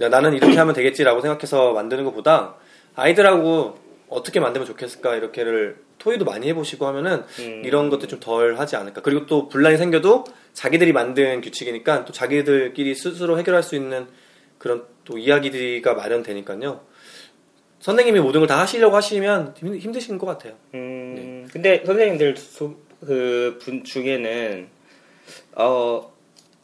야, 0.00 0.08
나는 0.08 0.34
이렇게 0.34 0.56
하면 0.56 0.74
되겠지라고 0.74 1.20
생각해서 1.20 1.72
만드는 1.72 2.04
것보다 2.04 2.56
아이들하고 2.94 3.78
어떻게 4.08 4.40
만들면 4.40 4.66
좋겠을까 4.66 5.16
이렇게를 5.16 5.76
토의도 5.98 6.24
많이 6.24 6.48
해보시고 6.48 6.86
하면은 6.86 7.24
음. 7.40 7.62
이런 7.64 7.90
것도 7.90 8.06
좀 8.06 8.20
덜 8.20 8.58
하지 8.58 8.76
않을까. 8.76 9.02
그리고 9.02 9.26
또 9.26 9.48
분란이 9.48 9.76
생겨도 9.76 10.24
자기들이 10.54 10.92
만든 10.92 11.40
규칙이니까 11.40 12.04
또 12.04 12.12
자기들끼리 12.12 12.94
스스로 12.94 13.38
해결할 13.38 13.62
수 13.62 13.74
있는 13.76 14.06
그런 14.58 14.84
또 15.04 15.18
이야기가 15.18 15.94
마련되니까요. 15.94 16.80
선생님이 17.80 18.20
모든 18.20 18.40
걸 18.40 18.48
다 18.48 18.58
하시려고 18.60 18.96
하시면 18.96 19.54
힘- 19.56 19.76
힘드신 19.78 20.18
것 20.18 20.26
같아요. 20.26 20.54
음, 20.74 21.48
근데 21.52 21.82
선생님들 21.86 22.34
그 23.00 23.58
분 23.62 23.84
중에는 23.84 24.66
어 25.54 26.12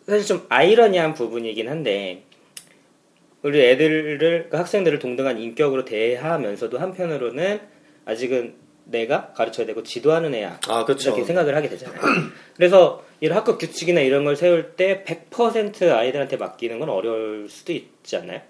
사실 0.07 0.26
좀 0.26 0.46
아이러니한 0.48 1.14
부분이긴 1.14 1.68
한데 1.68 2.24
우리 3.44 3.61
애들을 3.61 4.48
그 4.50 4.57
학생들을 4.57 4.98
동등한 4.98 5.38
인격으로 5.38 5.85
대하면서도 5.85 6.78
한편으로는 6.78 7.61
아직은 8.07 8.54
내가 8.85 9.33
가르쳐야 9.33 9.66
되고 9.66 9.83
지도하는 9.83 10.35
애야 10.35 10.59
아, 10.68 10.85
그렇죠. 10.85 11.11
이렇게 11.11 11.24
생각을 11.24 11.54
하게 11.54 11.68
되잖아요. 11.68 12.00
그래서 12.57 13.04
이런 13.20 13.37
학급 13.37 13.59
규칙이나 13.59 14.00
이런 14.00 14.24
걸 14.24 14.37
세울 14.37 14.72
때 14.76 15.04
100% 15.07 15.90
아이들한테 15.90 16.38
맡기는 16.38 16.78
건 16.78 16.88
어려울 16.88 17.46
수도 17.50 17.72
있지 17.72 18.16
않나요? 18.16 18.40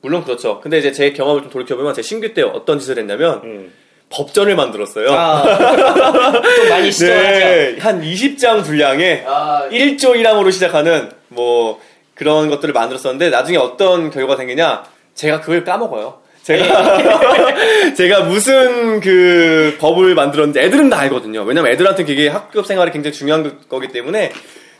물론 0.00 0.24
그렇죠. 0.24 0.60
근데 0.60 0.78
이제 0.78 0.92
제 0.92 1.12
경험을 1.12 1.42
좀 1.42 1.50
돌이켜보면 1.50 1.94
제 1.94 2.02
신규 2.02 2.32
때 2.32 2.42
어떤 2.42 2.78
짓을 2.78 2.98
했냐면 2.98 3.40
음. 3.42 3.72
법전을 4.10 4.54
만들었어요. 4.54 5.10
아, 5.10 5.42
좀 6.42 6.68
많이 6.68 6.92
시도하죠. 6.92 7.22
네, 7.22 7.76
한 7.80 8.02
20장 8.02 8.62
분량의 8.64 9.24
아, 9.26 9.68
1조 9.70 10.14
1항으로 10.16 10.52
시작하는 10.52 11.10
뭐 11.28 11.80
그런 12.22 12.48
것들을 12.48 12.72
만들었었는데 12.72 13.30
나중에 13.30 13.58
어떤 13.58 14.10
결과가 14.10 14.36
생기냐 14.36 14.84
제가 15.14 15.40
그걸 15.40 15.64
까먹어요. 15.64 16.20
제가 16.44 17.94
제가 17.94 18.20
무슨 18.22 19.00
그 19.00 19.76
법을 19.80 20.14
만들었는지 20.14 20.60
애들은 20.60 20.88
다 20.88 21.00
알거든요. 21.00 21.42
왜냐면 21.42 21.72
애들한테 21.72 22.04
그게 22.04 22.28
학교 22.28 22.62
생활이 22.62 22.92
굉장히 22.92 23.12
중요한 23.12 23.58
거기 23.68 23.88
때문에 23.88 24.32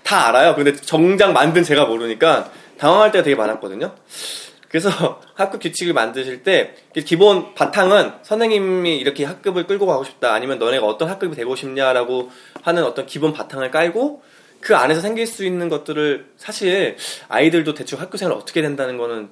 다 0.04 0.28
알아요. 0.28 0.54
근데 0.54 0.72
정작 0.74 1.32
만든 1.32 1.64
제가 1.64 1.86
모르니까 1.86 2.50
당황할 2.78 3.10
때가 3.10 3.24
되게 3.24 3.34
많았거든요. 3.34 3.92
그래서 4.68 5.20
학급 5.34 5.60
규칙을 5.62 5.92
만드실 5.92 6.44
때 6.44 6.74
기본 7.04 7.54
바탕은 7.54 8.12
선생님이 8.22 8.96
이렇게 8.98 9.24
학급을 9.24 9.66
끌고 9.66 9.86
가고 9.86 10.04
싶다 10.04 10.32
아니면 10.32 10.60
너네가 10.60 10.86
어떤 10.86 11.08
학급이 11.08 11.34
되고 11.34 11.56
싶냐라고 11.56 12.30
하는 12.62 12.84
어떤 12.84 13.06
기본 13.06 13.32
바탕을 13.32 13.72
깔고 13.72 14.22
그 14.62 14.76
안에서 14.76 15.00
생길 15.00 15.26
수 15.26 15.44
있는 15.44 15.68
것들을 15.68 16.26
사실 16.36 16.96
아이들도 17.28 17.74
대충 17.74 18.00
학교 18.00 18.16
생활 18.16 18.36
어떻게 18.36 18.62
된다는 18.62 18.96
거는 18.96 19.28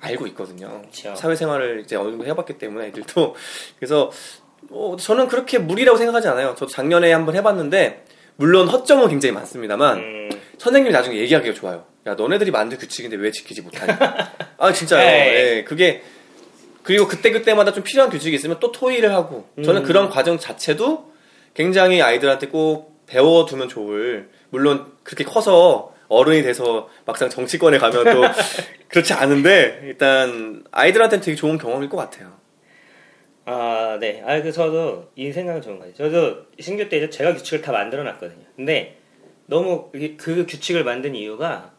알고 0.00 0.26
있거든요. 0.28 0.82
그쵸. 0.82 1.14
사회생활을 1.14 1.82
이제 1.84 1.96
어느 1.96 2.10
정도 2.10 2.26
해봤기 2.26 2.58
때문에 2.58 2.88
애들도 2.88 3.36
그래서 3.78 4.10
어, 4.70 4.96
저는 4.98 5.28
그렇게 5.28 5.58
무리라고 5.58 5.96
생각하지 5.96 6.28
않아요. 6.28 6.54
저도 6.58 6.66
작년에 6.66 7.12
한번 7.12 7.36
해봤는데 7.36 8.04
물론 8.36 8.68
허점은 8.68 9.08
굉장히 9.08 9.32
많습니다만 9.34 9.98
음, 9.98 10.30
선생님이 10.58 10.92
나중에 10.92 11.16
얘기하기가 11.18 11.54
좋아요. 11.54 11.84
야, 12.06 12.14
너네들이 12.14 12.50
만든 12.50 12.78
규칙인데 12.78 13.16
왜 13.16 13.30
지키지 13.30 13.62
못하냐. 13.62 13.96
아, 14.58 14.72
진짜요. 14.72 15.04
네. 15.06 15.58
예, 15.58 15.64
그게, 15.64 16.02
그리고 16.82 17.06
그때 17.06 17.30
그때마다 17.30 17.72
좀 17.72 17.84
필요한 17.84 18.10
규칙이 18.10 18.34
있으면 18.34 18.58
또 18.58 18.72
토의를 18.72 19.12
하고, 19.12 19.48
저는 19.64 19.82
음. 19.82 19.86
그런 19.86 20.10
과정 20.10 20.38
자체도 20.38 21.12
굉장히 21.54 22.02
아이들한테 22.02 22.48
꼭 22.48 23.04
배워두면 23.06 23.68
좋을, 23.68 24.30
물론 24.52 24.92
그렇게 25.02 25.24
커서 25.24 25.94
어른이 26.08 26.42
돼서 26.42 26.90
막상 27.06 27.30
정치권에 27.30 27.78
가면 27.78 28.04
또 28.04 28.22
그렇지 28.88 29.14
않은데, 29.14 29.80
일단 29.84 30.62
아이들한테는 30.70 31.24
되게 31.24 31.34
좋은 31.34 31.56
경험일 31.56 31.88
것 31.88 31.96
같아요. 31.96 32.36
아, 33.46 33.96
네. 33.98 34.22
아, 34.26 34.40
그 34.42 34.52
저도 34.52 35.10
이 35.16 35.32
생각은 35.32 35.62
좋은 35.62 35.78
것 35.78 35.86
같아요. 35.86 36.10
저도 36.10 36.46
신규 36.60 36.86
때 36.90 36.98
이제 36.98 37.08
제가 37.08 37.34
규칙을 37.34 37.62
다 37.62 37.72
만들어 37.72 38.04
놨거든요. 38.04 38.44
근데 38.54 38.98
너무 39.46 39.90
그 39.90 40.46
규칙을 40.46 40.84
만든 40.84 41.14
이유가 41.14 41.72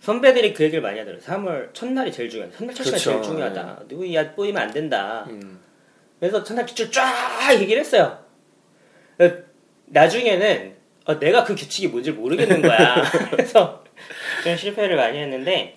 선배들이 0.00 0.54
그 0.54 0.62
얘기를 0.62 0.80
많이 0.80 1.00
하더라고요. 1.00 1.26
3월 1.26 1.74
첫날이 1.74 2.12
제일 2.12 2.30
중요하다. 2.30 2.56
첫날 2.56 2.74
첫시가 2.74 2.96
그렇죠. 2.96 3.10
제일 3.10 3.22
중요하다. 3.22 3.80
누구 3.88 4.14
야 4.14 4.32
꼬이면 4.32 4.62
안 4.62 4.70
된다. 4.72 5.26
음. 5.28 5.58
그래서 6.20 6.44
첫날 6.44 6.64
규칙을 6.64 6.92
쫙 6.92 7.60
얘기를 7.60 7.80
했어요. 7.80 8.18
어, 9.18 9.30
나중에는 9.86 10.79
어, 11.10 11.18
내가 11.18 11.44
그 11.44 11.54
규칙이 11.54 11.88
뭔지 11.88 12.12
모르겠는 12.12 12.62
거야. 12.62 13.02
그래서 13.30 13.82
좀 14.44 14.56
실패를 14.56 14.96
많이 14.96 15.18
했는데 15.18 15.76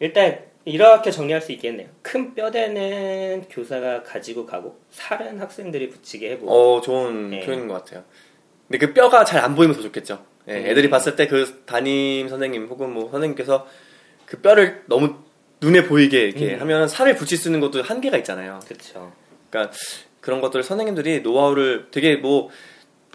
일단 0.00 0.38
이렇게 0.64 1.10
정리할 1.10 1.40
수 1.40 1.52
있겠네요. 1.52 1.88
큰 2.02 2.34
뼈대는 2.34 3.44
교사가 3.48 4.02
가지고 4.02 4.44
가고 4.44 4.78
살은 4.90 5.40
학생들이 5.40 5.88
붙이게 5.88 6.32
해보고 6.32 6.52
어, 6.52 6.80
좋은 6.80 7.30
네. 7.30 7.40
표현인 7.40 7.68
것 7.68 7.74
같아요. 7.74 8.04
근데 8.68 8.84
그 8.84 8.92
뼈가 8.92 9.24
잘 9.24 9.42
안 9.42 9.54
보이면 9.54 9.76
더 9.76 9.82
좋겠죠. 9.82 10.22
예, 10.48 10.52
음. 10.52 10.66
애들이 10.66 10.90
봤을 10.90 11.16
때 11.16 11.26
그 11.28 11.62
담임 11.66 12.28
선생님 12.28 12.66
혹은 12.66 12.92
뭐 12.92 13.10
선생님께서 13.10 13.66
그 14.26 14.40
뼈를 14.40 14.82
너무 14.86 15.14
눈에 15.60 15.84
보이게 15.84 16.20
이렇게 16.24 16.54
음. 16.54 16.60
하면 16.60 16.88
살을 16.88 17.16
붙일 17.16 17.38
수 17.38 17.48
있는 17.48 17.60
것도 17.60 17.82
한계가 17.82 18.16
있잖아요. 18.18 18.60
그렇죠. 18.66 19.12
그러니까 19.48 19.72
그런 20.20 20.40
것들 20.40 20.62
선생님들이 20.64 21.20
노하우를 21.20 21.86
되게 21.92 22.16
뭐 22.16 22.50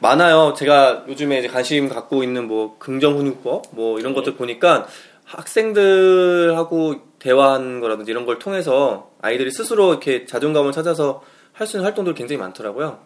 많아요. 0.02 0.56
제가 0.58 1.06
요즘에 1.08 1.40
이제 1.40 1.48
관심 1.48 1.88
갖고 1.88 2.24
있는 2.24 2.48
뭐 2.48 2.76
긍정 2.80 3.18
훈육법 3.18 3.66
뭐 3.72 4.00
이런 4.00 4.14
네. 4.14 4.16
것들 4.20 4.36
보니까 4.36 4.88
학생들하고 5.26 6.96
대화하는 7.20 7.80
거라든지 7.80 8.12
이런 8.12 8.26
걸 8.26 8.40
통해서 8.40 9.12
아이들이 9.22 9.52
스스로 9.52 9.92
이렇게 9.92 10.26
자존감을 10.26 10.72
찾아서 10.72 11.24
할 11.54 11.68
수 11.68 11.78
있는 11.78 11.86
활동들이 11.86 12.16
굉장히 12.16 12.40
많더라고요. 12.40 13.00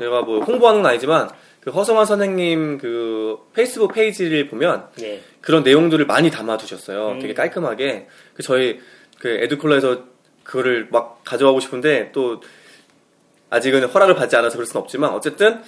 제가 0.00 0.22
뭐 0.22 0.40
홍보하는 0.40 0.82
건 0.82 0.90
아니지만 0.90 1.30
그 1.60 1.70
허성환 1.70 2.06
선생님 2.06 2.78
그 2.78 3.38
페이스북 3.54 3.92
페이지를 3.94 4.48
보면 4.48 4.88
네. 4.96 5.22
그런 5.40 5.62
내용들을 5.62 6.04
많이 6.06 6.30
담아두셨어요. 6.30 7.12
음. 7.12 7.20
되게 7.20 7.34
깔끔하게. 7.34 8.08
그 8.34 8.42
저희 8.42 8.80
그 9.20 9.28
에듀콜라에서 9.28 10.02
그거를 10.42 10.88
막 10.90 11.22
가져가고 11.24 11.60
싶은데 11.60 12.10
또 12.12 12.42
아직은 13.50 13.84
허락을 13.84 14.16
받지 14.16 14.34
않아서 14.34 14.56
그럴 14.56 14.66
수는 14.66 14.82
없지만 14.82 15.12
어쨌든 15.12 15.62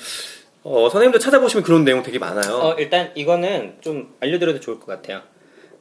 어, 0.69 0.89
선생님들 0.89 1.21
찾아보시면 1.21 1.63
그런 1.63 1.85
내용 1.85 2.03
되게 2.03 2.19
많아요. 2.19 2.55
어, 2.57 2.75
일단 2.75 3.13
이거는 3.15 3.77
좀 3.81 4.13
알려드려도 4.19 4.59
좋을 4.59 4.81
것 4.81 4.87
같아요. 4.87 5.23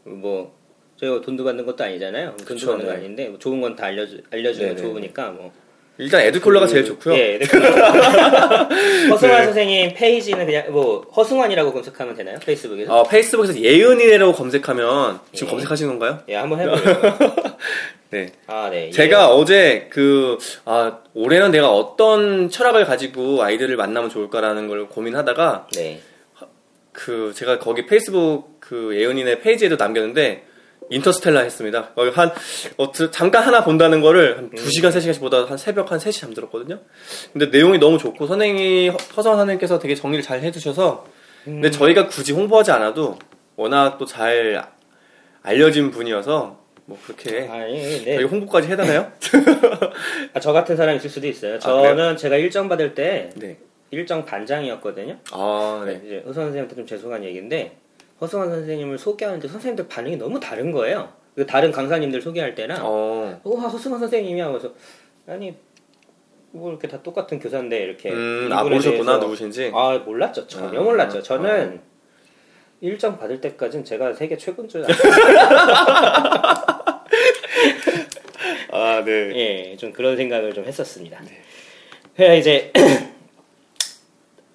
뭐 0.03 0.55
저희가 0.97 1.21
돈도 1.21 1.43
받는 1.43 1.65
것도 1.65 1.83
아니잖아요. 1.83 2.35
돈도 2.37 2.45
그쵸, 2.45 2.67
받는 2.67 2.85
거 2.85 2.91
네. 2.91 2.97
아닌데 2.99 3.27
뭐 3.29 3.39
좋은 3.39 3.61
건 3.61 3.75
다 3.75 3.87
알려주 3.87 4.21
알려주면 4.31 4.75
네네. 4.75 4.81
좋으니까 4.87 5.31
뭐. 5.31 5.51
일단 5.97 6.21
에듀콜라가 6.21 6.67
제일 6.67 6.85
좋고요. 6.85 7.15
예, 7.15 7.39
네. 7.39 7.45
허승환 9.09 9.39
네. 9.39 9.45
선생님 9.45 9.93
페이지는 9.93 10.45
그냥 10.45 10.71
뭐 10.71 11.01
허승환이라고 11.15 11.71
검색하면 11.71 12.15
되나요? 12.15 12.37
페이스북에서? 12.39 12.93
어, 12.93 13.03
페이스북에서 13.03 13.57
예은이라고 13.57 14.33
검색하면 14.33 15.19
지금 15.31 15.47
예. 15.47 15.51
검색하신 15.51 15.87
건가요? 15.87 16.19
예, 16.27 16.35
한번 16.35 16.59
해보세요. 16.59 16.95
네. 18.11 18.31
아, 18.47 18.69
네. 18.69 18.91
제가 18.91 19.29
어제 19.33 19.87
그, 19.89 20.37
아, 20.65 20.99
올해는 21.13 21.51
내가 21.51 21.71
어떤 21.71 22.49
철학을 22.49 22.85
가지고 22.85 23.43
아이들을 23.43 23.75
만나면 23.77 24.09
좋을까라는 24.09 24.67
걸 24.67 24.87
고민하다가 24.89 25.67
예. 25.77 25.79
네. 25.79 26.01
그 26.91 27.33
제가 27.35 27.59
거기 27.59 27.85
페이스북 27.85 28.59
그 28.59 28.95
예은이네 28.95 29.39
페이지에도 29.39 29.75
남겼는데 29.75 30.45
인터스텔라 30.89 31.41
했습니다. 31.41 31.91
한 32.13 32.31
어, 32.77 32.91
드- 32.91 33.09
잠깐 33.11 33.43
하나 33.43 33.63
본다는 33.63 34.01
거를 34.01 34.37
한 34.37 34.49
2시간, 34.51 34.89
3시간씩 34.89 35.19
보다 35.19 35.45
한 35.45 35.57
새벽 35.57 35.91
한 35.91 35.99
3시 35.99 36.19
잠들었거든요. 36.21 36.79
근데 37.33 37.47
내용이 37.47 37.79
너무 37.79 37.97
좋고 37.97 38.27
선생님이 38.27 38.89
허- 38.89 38.97
허선 39.17 39.35
선생님께서 39.37 39.79
되게 39.79 39.95
정리를 39.95 40.23
잘 40.23 40.41
해주셔서 40.41 41.05
근데 41.43 41.69
저희가 41.71 42.07
굳이 42.07 42.33
홍보하지 42.33 42.71
않아도 42.71 43.17
워낙 43.55 43.97
또 43.97 44.05
잘 44.05 44.63
알려진 45.43 45.91
분이어서 45.91 46.63
뭐 46.87 46.97
그렇게 47.05 47.47
아니, 47.49 47.81
저희 47.81 48.03
네. 48.17 48.23
홍보까지 48.23 48.67
해다나요? 48.67 49.11
아, 50.33 50.39
저 50.39 50.51
같은 50.53 50.75
사람이 50.75 50.97
있을 50.97 51.09
수도 51.09 51.27
있어요. 51.27 51.55
아, 51.55 51.59
저는 51.59 52.17
제가 52.17 52.37
일정 52.37 52.67
받을 52.69 52.93
때 52.95 53.29
네. 53.35 53.57
일정 53.91 54.25
반장이었거든요. 54.25 55.17
아, 55.31 55.83
네. 55.85 56.01
이제 56.05 56.15
허승환 56.25 56.33
선생님한테 56.49 56.75
좀 56.75 56.85
죄송한 56.87 57.23
얘기인데 57.23 57.77
허승환 58.21 58.49
선생님을 58.49 58.97
소개하는데 58.97 59.47
선생님들 59.47 59.87
반응이 59.87 60.17
너무 60.17 60.39
다른 60.39 60.71
거예요. 60.71 61.09
그 61.35 61.45
다른 61.45 61.71
강사님들 61.71 62.21
소개할 62.21 62.55
때랑 62.55 62.79
어. 62.81 63.39
와 63.43 63.61
허승환 63.63 63.99
선생님이야 63.99 64.47
그래서 64.49 64.73
아니 65.27 65.53
뭐 66.51 66.69
이렇게 66.71 66.87
다 66.87 67.01
똑같은 67.03 67.37
교사인데 67.39 67.77
이렇게 67.83 68.09
음, 68.11 68.49
아, 68.53 68.63
모르셨구나, 68.63 69.17
누구신지. 69.17 69.69
아 69.73 69.97
몰랐죠 70.05 70.47
전혀 70.47 70.79
아, 70.79 70.83
몰랐죠 70.83 71.17
아. 71.17 71.21
저는 71.21 71.81
일정 72.79 73.17
받을 73.17 73.41
때까지는 73.41 73.83
제가 73.83 74.13
세계 74.13 74.37
최고인 74.37 74.69
줄 74.69 74.85
아, 78.71 79.01
네. 79.05 79.71
예, 79.71 79.75
좀 79.77 79.91
그런 79.91 80.15
생각을 80.17 80.53
좀 80.53 80.65
했었습니다. 80.65 81.21
그래 82.15 82.37
이제 82.37 82.71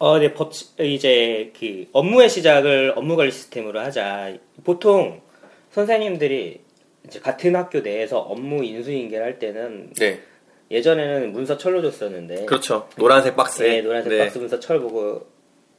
어, 0.01 0.19
네, 0.19 0.33
법 0.33 0.53
이제 0.81 1.53
그 1.59 1.87
업무의 1.93 2.31
시작을 2.31 2.95
업무 2.97 3.17
관리 3.17 3.31
시스템으로 3.31 3.81
하자. 3.81 4.35
보통 4.65 5.21
선생님들이 5.73 6.61
이제 7.07 7.21
같은 7.21 7.55
학교 7.55 7.81
내에서 7.81 8.19
업무 8.19 8.65
인수인계를 8.65 9.23
할 9.23 9.39
때는 9.39 9.93
네. 9.99 10.19
예전에는 10.71 11.33
문서 11.33 11.59
철로 11.59 11.83
줬었는데 11.83 12.47
그렇죠. 12.47 12.89
노란색 12.97 13.37
박스에. 13.37 13.69
네, 13.69 13.83
노란색 13.83 14.11
네. 14.11 14.19
박스 14.21 14.39
문서 14.39 14.59
철 14.59 14.81
보고 14.81 15.27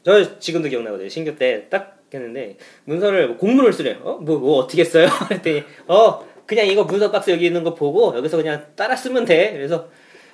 저 0.04 0.38
지금도 0.38 0.70
기억나거든요. 0.70 1.10
신규 1.10 1.36
때 1.36 1.68
딱 1.72 1.98
했는데 2.14 2.58
문서를 2.84 3.28
뭐 3.28 3.38
공문을 3.38 3.74
쓰래요. 3.74 3.98
어? 4.04 4.18
뭐, 4.22 4.38
뭐 4.38 4.58
어떻게 4.58 4.84
써요? 4.84 5.08
그랬더니 5.30 5.64
어 5.88 6.24
그냥 6.46 6.68
이거 6.68 6.84
문서 6.84 7.10
박스 7.10 7.32
여기 7.32 7.48
있는 7.48 7.64
거 7.64 7.74
보고 7.74 8.16
여기서 8.16 8.38
그냥 8.38 8.68
따라 8.76 8.96
쓰면 8.96 9.26
돼. 9.26 9.52
그래서 9.54 9.90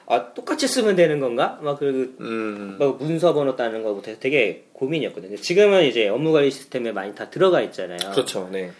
아 0.09 0.33
똑같이 0.33 0.67
쓰면 0.67 0.95
되는 0.95 1.19
건가? 1.19 1.59
막 1.61 1.88
그 1.88 2.15
음. 2.21 2.77
막 2.79 2.97
문서 2.97 3.33
번호 3.33 3.57
따는 3.57 3.83
거부터 3.83 4.17
되게 4.19 4.63
고민이었거든요. 4.71 5.35
지금은 5.35 5.83
이제 5.83 6.07
업무 6.07 6.31
관리 6.31 6.49
시스템에 6.49 6.93
많이 6.93 7.13
다 7.13 7.29
들어가 7.29 7.61
있잖아요. 7.61 7.99
그렇죠. 8.11 8.47
네. 8.49 8.71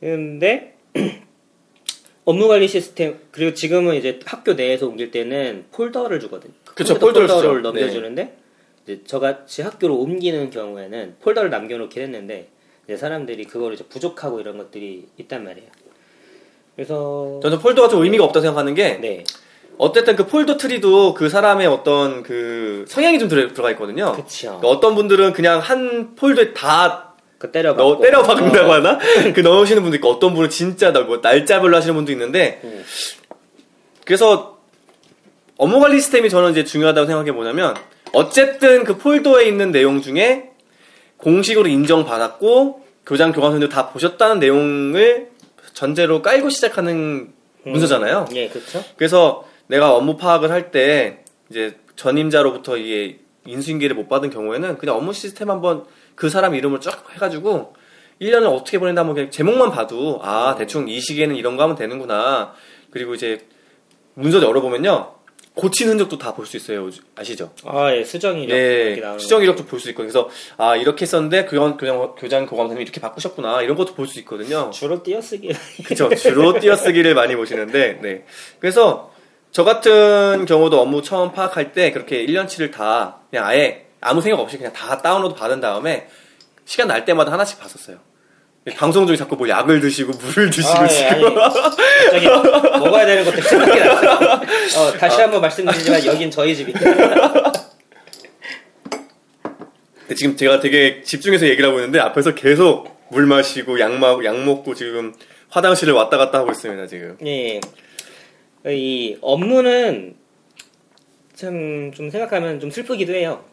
근데 0.00 0.76
업무 2.26 2.48
관리 2.48 2.68
시스템 2.68 3.18
그리고 3.30 3.54
지금은 3.54 3.96
이제 3.96 4.20
학교 4.26 4.52
내에서 4.52 4.86
옮길 4.86 5.10
때는 5.10 5.64
폴더를 5.72 6.20
주거든요. 6.20 6.52
컴퓨터 6.66 6.98
폴더를 6.98 7.28
폴더를 7.28 7.60
쓰죠. 7.60 7.68
넘겨주는데 7.70 8.36
이제 8.84 9.00
저같이 9.04 9.62
학교로 9.62 9.96
옮기는 9.96 10.50
경우에는 10.50 11.16
폴더를 11.22 11.48
남겨놓긴 11.48 12.02
했는데 12.02 12.48
이제 12.84 12.98
사람들이 12.98 13.46
그걸 13.46 13.72
이제 13.72 13.84
부족하고 13.84 14.38
이런 14.38 14.58
것들이 14.58 15.06
있단 15.16 15.44
말이에요. 15.44 15.68
그래서 16.76 17.40
저는 17.42 17.58
폴더가 17.58 17.88
좀 17.88 18.02
의미가 18.02 18.24
없다고 18.24 18.42
생각하는 18.42 18.74
게 18.74 18.98
네, 18.98 19.24
어쨌든 19.78 20.16
그 20.16 20.26
폴더 20.26 20.56
트리도 20.56 21.14
그 21.14 21.28
사람의 21.28 21.66
어떤 21.66 22.22
그 22.22 22.84
성향이 22.88 23.18
좀 23.18 23.28
들어, 23.28 23.48
들어가 23.52 23.70
있거든요. 23.72 24.12
그렇죠. 24.12 24.58
그러니까 24.58 24.68
어떤 24.68 24.94
분들은 24.94 25.32
그냥 25.32 25.60
한 25.60 26.14
폴더에 26.14 26.52
다 26.52 27.12
그 27.42 27.50
때려 27.50 27.74
너 27.74 27.88
박고. 27.90 28.02
때려 28.04 28.22
박는다고 28.22 28.70
어. 28.70 28.74
하나? 28.74 28.98
그 29.34 29.40
넣으시는 29.40 29.82
분도 29.82 29.96
있고 29.96 30.08
어떤 30.08 30.32
분은 30.32 30.48
진짜 30.48 30.92
나뭐 30.92 31.18
날짜별로 31.20 31.76
하시는 31.76 31.92
분도 31.92 32.12
있는데 32.12 32.60
음. 32.62 32.84
그래서 34.04 34.60
업무 35.56 35.80
관리 35.80 35.98
시스템이 35.98 36.30
저는 36.30 36.52
이제 36.52 36.62
중요하다고 36.62 37.08
생각해 37.08 37.32
뭐냐면 37.32 37.74
어쨌든 38.12 38.84
그 38.84 38.96
폴더에 38.96 39.44
있는 39.46 39.72
내용 39.72 40.02
중에 40.02 40.50
공식으로 41.16 41.66
인정받았고 41.66 42.84
교장 43.04 43.32
교감선생님 43.32 43.68
다 43.70 43.90
보셨다는 43.90 44.38
내용을 44.38 45.30
전제로 45.72 46.22
깔고 46.22 46.48
시작하는 46.48 47.32
문서잖아요. 47.64 48.28
예, 48.34 48.48
그렇죠. 48.50 48.84
그래서 48.96 49.44
내가 49.72 49.94
업무 49.94 50.16
파악을 50.18 50.50
할 50.50 50.70
때 50.70 51.24
이제 51.50 51.76
전임자로부터 51.96 52.76
이게 52.76 53.18
인수인계를 53.46 53.96
못 53.96 54.08
받은 54.08 54.28
경우에는 54.30 54.76
그냥 54.78 54.96
업무 54.96 55.12
시스템 55.14 55.48
한번 55.50 55.84
그 56.14 56.28
사람 56.28 56.54
이름을 56.54 56.80
쫙 56.80 57.04
해가지고 57.14 57.74
1년을 58.20 58.46
어떻게 58.54 58.78
보낸다 58.78 59.00
하면 59.00 59.14
그냥 59.14 59.30
제목만 59.30 59.70
봐도 59.70 60.20
아 60.22 60.54
대충 60.58 60.88
이 60.88 61.00
시기에는 61.00 61.36
이런 61.36 61.56
거 61.56 61.62
하면 61.64 61.74
되는구나 61.76 62.52
그리고 62.90 63.14
이제 63.14 63.46
문서 64.14 64.42
열어보면요 64.42 65.14
고친 65.54 65.88
흔적도 65.88 66.16
다 66.18 66.32
볼 66.34 66.46
수 66.46 66.56
있어요 66.56 66.88
아시죠? 67.14 67.52
아, 67.66 67.94
예, 67.94 68.04
수정 68.04 68.38
이력 68.40 68.56
예, 68.56 69.02
수정 69.18 69.38
거. 69.40 69.44
이력도 69.44 69.64
볼 69.66 69.80
수 69.80 69.90
있고 69.90 70.02
그래서 70.02 70.28
아 70.56 70.76
이렇게 70.76 71.02
했었는데 71.02 71.46
교장 71.46 71.76
교장 71.76 72.14
교장 72.18 72.46
교감 72.46 72.68
선생님이 72.68 72.82
이렇게 72.84 73.00
바꾸셨구나 73.00 73.62
이런 73.62 73.76
것도 73.76 73.94
볼 73.94 74.06
수 74.06 74.18
있거든요. 74.20 74.70
주로 74.70 75.02
띄어쓰기. 75.02 75.52
그쵸. 75.84 76.08
주로 76.14 76.58
띄어쓰기를 76.58 77.14
많이 77.14 77.36
보시는데, 77.36 77.98
네. 78.00 78.24
그래서 78.60 79.11
저 79.52 79.64
같은 79.64 80.46
경우도 80.46 80.80
업무 80.80 81.02
처음 81.02 81.30
파악할 81.32 81.72
때 81.72 81.92
그렇게 81.92 82.24
1년치를 82.26 82.72
다 82.72 83.18
그냥 83.30 83.46
아예 83.46 83.84
아무 84.00 84.22
생각 84.22 84.40
없이 84.40 84.56
그냥 84.56 84.72
다 84.72 85.00
다운로드 85.02 85.34
받은 85.34 85.60
다음에 85.60 86.08
시간 86.64 86.88
날 86.88 87.04
때마다 87.04 87.30
하나씩 87.32 87.60
봤었어요. 87.60 87.98
방송 88.76 89.06
중에 89.06 89.16
자꾸 89.16 89.36
뭐 89.36 89.48
약을 89.48 89.80
드시고 89.80 90.12
물을 90.12 90.48
드시고 90.48 90.68
아, 90.78 90.84
예, 90.84 90.88
지금. 90.88 91.34
갑자기 91.34 92.26
먹어야 92.78 93.04
되는 93.04 93.24
것들 93.24 93.42
생각이 93.42 93.78
났어요. 93.78 94.40
어, 94.78 94.92
다시 94.98 95.20
한번 95.20 95.40
말씀드리지만 95.42 96.06
여긴 96.06 96.30
저희. 96.30 96.54
근데 96.54 96.72
지금 100.16 100.36
제가 100.36 100.60
되게 100.60 101.02
집중해서 101.02 101.46
얘기를 101.46 101.68
하고 101.68 101.78
있는데 101.80 101.98
앞에서 101.98 102.34
계속 102.34 102.88
물 103.10 103.26
마시고 103.26 103.80
약, 103.80 103.92
마, 103.98 104.16
약 104.24 104.38
먹고 104.44 104.74
지금 104.74 105.12
화장실을 105.50 105.92
왔다 105.92 106.16
갔다 106.16 106.38
하고 106.38 106.52
있습니다, 106.52 106.86
지금. 106.86 107.18
예. 107.26 107.60
이 108.66 109.18
업무는 109.20 110.14
참 111.34 111.92
좀 111.94 112.10
생각하면 112.10 112.60
좀 112.60 112.70
슬프기도 112.70 113.14
해요. 113.14 113.44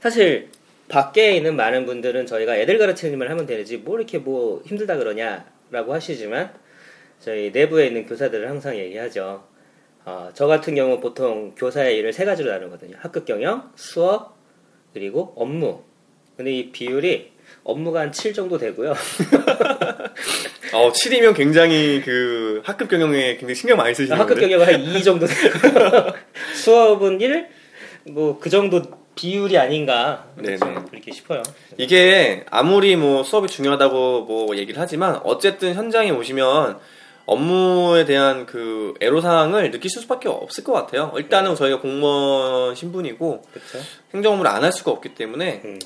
사실 0.00 0.50
밖에 0.88 1.36
있는 1.36 1.56
많은 1.56 1.86
분들은 1.86 2.26
저희가 2.26 2.56
애들 2.56 2.78
가르치는 2.78 3.12
일만 3.12 3.30
하면 3.30 3.46
되지 3.46 3.78
뭐 3.78 3.96
이렇게 3.96 4.18
뭐 4.18 4.62
힘들다 4.66 4.96
그러냐라고 4.96 5.94
하시지만 5.94 6.52
저희 7.20 7.50
내부에 7.50 7.86
있는 7.86 8.06
교사들은 8.06 8.48
항상 8.48 8.76
얘기하죠. 8.76 9.44
어, 10.04 10.30
저 10.34 10.46
같은 10.46 10.74
경우 10.74 11.00
보통 11.00 11.54
교사의 11.54 11.96
일을 11.96 12.12
세 12.12 12.24
가지로 12.26 12.50
나누거든요. 12.50 12.96
학급 12.98 13.24
경영, 13.24 13.72
수업, 13.74 14.36
그리고 14.92 15.32
업무. 15.36 15.82
근데 16.36 16.52
이 16.52 16.70
비율이 16.70 17.32
업무가 17.62 18.00
한 18.00 18.12
7 18.12 18.34
정도 18.34 18.58
되고요. 18.58 18.92
어, 20.74 20.92
7이면 20.92 21.34
굉장히 21.36 22.02
그 22.04 22.60
학급 22.64 22.88
경영에 22.90 23.32
굉장히 23.36 23.54
신경 23.54 23.76
많이 23.78 23.94
쓰시는데. 23.94 24.20
학급 24.20 24.40
경영은 24.40 24.66
한2 24.66 25.04
정도 25.04 25.26
되고 25.26 26.12
수업은 26.56 27.20
1? 27.20 27.46
뭐 28.10 28.38
그 28.40 28.50
정도 28.50 28.82
비율이 29.14 29.56
아닌가 29.56 30.26
네네. 30.36 30.58
그렇게 30.90 31.12
싶어요. 31.12 31.42
이게 31.78 32.44
아무리 32.50 32.96
뭐 32.96 33.22
수업이 33.22 33.46
중요하다고 33.48 34.22
뭐 34.22 34.56
얘기를 34.56 34.80
하지만 34.80 35.20
어쨌든 35.24 35.74
현장에 35.74 36.10
오시면 36.10 36.78
업무에 37.26 38.04
대한 38.04 38.44
그 38.44 38.92
애로사항을 39.00 39.70
느끼실 39.70 40.02
수밖에 40.02 40.28
없을 40.28 40.64
것 40.64 40.72
같아요. 40.72 41.12
일단은 41.16 41.54
저희가 41.54 41.80
공무원 41.80 42.74
신분이고 42.74 43.42
그렇죠. 43.52 43.78
행정 44.12 44.32
업무를 44.34 44.50
안 44.50 44.64
할 44.64 44.72
수가 44.72 44.90
없기 44.90 45.14
때문에 45.14 45.62
음. 45.64 45.78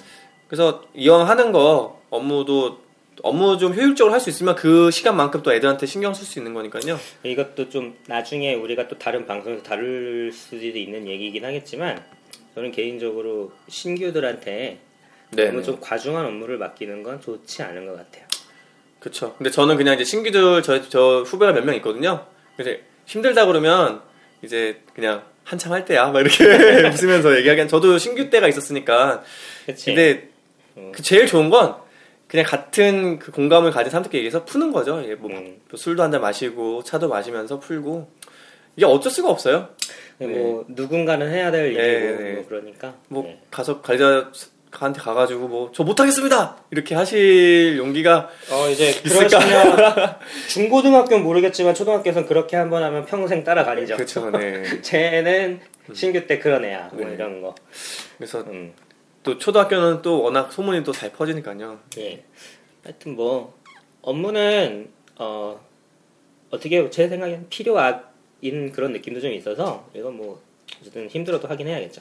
그래서 0.48 0.82
이왕 0.94 1.28
하는 1.28 1.52
거 1.52 2.00
업무도 2.10 2.78
업무 3.22 3.58
좀 3.58 3.74
효율적으로 3.74 4.12
할 4.12 4.20
수 4.20 4.30
있으면 4.30 4.54
그 4.54 4.90
시간만큼 4.90 5.42
또 5.42 5.52
애들한테 5.52 5.86
신경 5.86 6.14
쓸 6.14 6.24
수 6.24 6.38
있는 6.38 6.54
거니까요. 6.54 6.98
이것도 7.22 7.68
좀 7.70 7.96
나중에 8.06 8.54
우리가 8.54 8.88
또 8.88 8.98
다른 8.98 9.26
방송에서 9.26 9.62
다룰 9.62 10.32
수도 10.32 10.56
있는 10.56 11.06
얘기이긴 11.06 11.44
하겠지만 11.44 12.02
저는 12.54 12.72
개인적으로 12.72 13.52
신규들한테 13.68 14.78
네. 15.30 15.44
너무 15.46 15.62
좀 15.62 15.78
과중한 15.80 16.24
업무를 16.26 16.58
맡기는 16.58 17.02
건 17.02 17.20
좋지 17.20 17.62
않은 17.62 17.86
것 17.86 17.96
같아요. 17.96 18.24
그렇죠. 19.00 19.34
근데 19.36 19.50
저는 19.50 19.76
그냥 19.76 19.94
이제 19.94 20.04
신규들 20.04 20.62
저, 20.62 20.88
저 20.88 21.22
후배가 21.26 21.52
몇 21.52 21.64
명 21.64 21.74
있거든요. 21.76 22.26
그래서 22.56 22.78
힘들다 23.06 23.46
그러면 23.46 24.00
이제 24.42 24.80
그냥 24.94 25.22
한참 25.44 25.72
할 25.72 25.84
때야 25.84 26.08
막 26.10 26.20
이렇게 26.20 26.44
웃으면서 26.88 27.36
얘기하긴 27.38 27.68
저도 27.68 27.98
신규 27.98 28.28
때가 28.30 28.48
있었으니까. 28.48 29.22
그치? 29.66 29.86
근데 29.86 30.28
음. 30.76 30.92
그 30.92 31.02
제일 31.02 31.26
좋은 31.26 31.48
건 31.50 31.76
그냥 32.28 32.44
같은 32.46 33.18
그 33.18 33.32
공감을 33.32 33.70
가진 33.70 33.90
사람들끼리 33.90 34.20
얘기해서 34.24 34.44
푸는 34.44 34.70
거죠. 34.72 35.02
예, 35.08 35.14
뭐 35.14 35.30
음. 35.30 35.60
술도 35.74 36.02
한 36.02 36.12
잔 36.12 36.20
마시고 36.20 36.84
차도 36.84 37.08
마시면서 37.08 37.58
풀고 37.58 38.10
이게 38.76 38.84
어쩔 38.86 39.10
수가 39.10 39.30
없어요. 39.30 39.70
뭐 40.18 40.64
누군가는 40.68 41.28
해야 41.30 41.50
될 41.50 41.72
일이고 41.72 41.82
네, 41.82 42.24
네. 42.24 42.32
뭐 42.34 42.44
그러니까 42.48 42.94
뭐 43.08 43.22
네. 43.22 43.40
가서 43.50 43.80
관리자한테 43.82 45.00
가가지고 45.00 45.48
뭐 45.48 45.70
저 45.72 45.84
못하겠습니다 45.84 46.56
이렇게 46.70 46.94
하실 46.96 47.78
용기가 47.78 48.28
어 48.50 48.68
이제? 48.68 48.92
그러시면 49.02 50.16
중고등학교는 50.48 51.22
모르겠지만 51.24 51.74
초등학교에서는 51.74 52.26
그렇게 52.28 52.56
한번 52.56 52.82
하면 52.82 53.06
평생 53.06 53.42
따라가리죠. 53.44 53.94
그렇죠. 53.96 54.30
네. 54.30 54.64
쟤는 54.82 55.60
신규 55.94 56.26
때 56.26 56.38
그런 56.38 56.64
애야. 56.64 56.90
뭐 56.92 57.06
네. 57.06 57.14
이런 57.14 57.40
거. 57.40 57.54
그래서 58.18 58.40
음. 58.40 58.72
또 59.22 59.38
초등학교는 59.38 60.02
또 60.02 60.22
워낙 60.22 60.52
소문이 60.52 60.84
또 60.84 60.92
잘 60.92 61.12
퍼지니까요. 61.12 61.78
예. 61.98 62.24
하여튼 62.84 63.14
뭐 63.16 63.54
업무는 64.02 64.90
어 65.16 65.60
어떻게 66.50 66.88
제 66.90 67.08
생각엔 67.08 67.48
필요인 67.50 68.72
그런 68.72 68.92
느낌도 68.92 69.20
좀 69.20 69.32
있어서 69.32 69.88
이건 69.94 70.16
뭐 70.16 70.40
어쨌든 70.80 71.08
힘들어도 71.08 71.48
하긴 71.48 71.66
해야겠죠. 71.66 71.96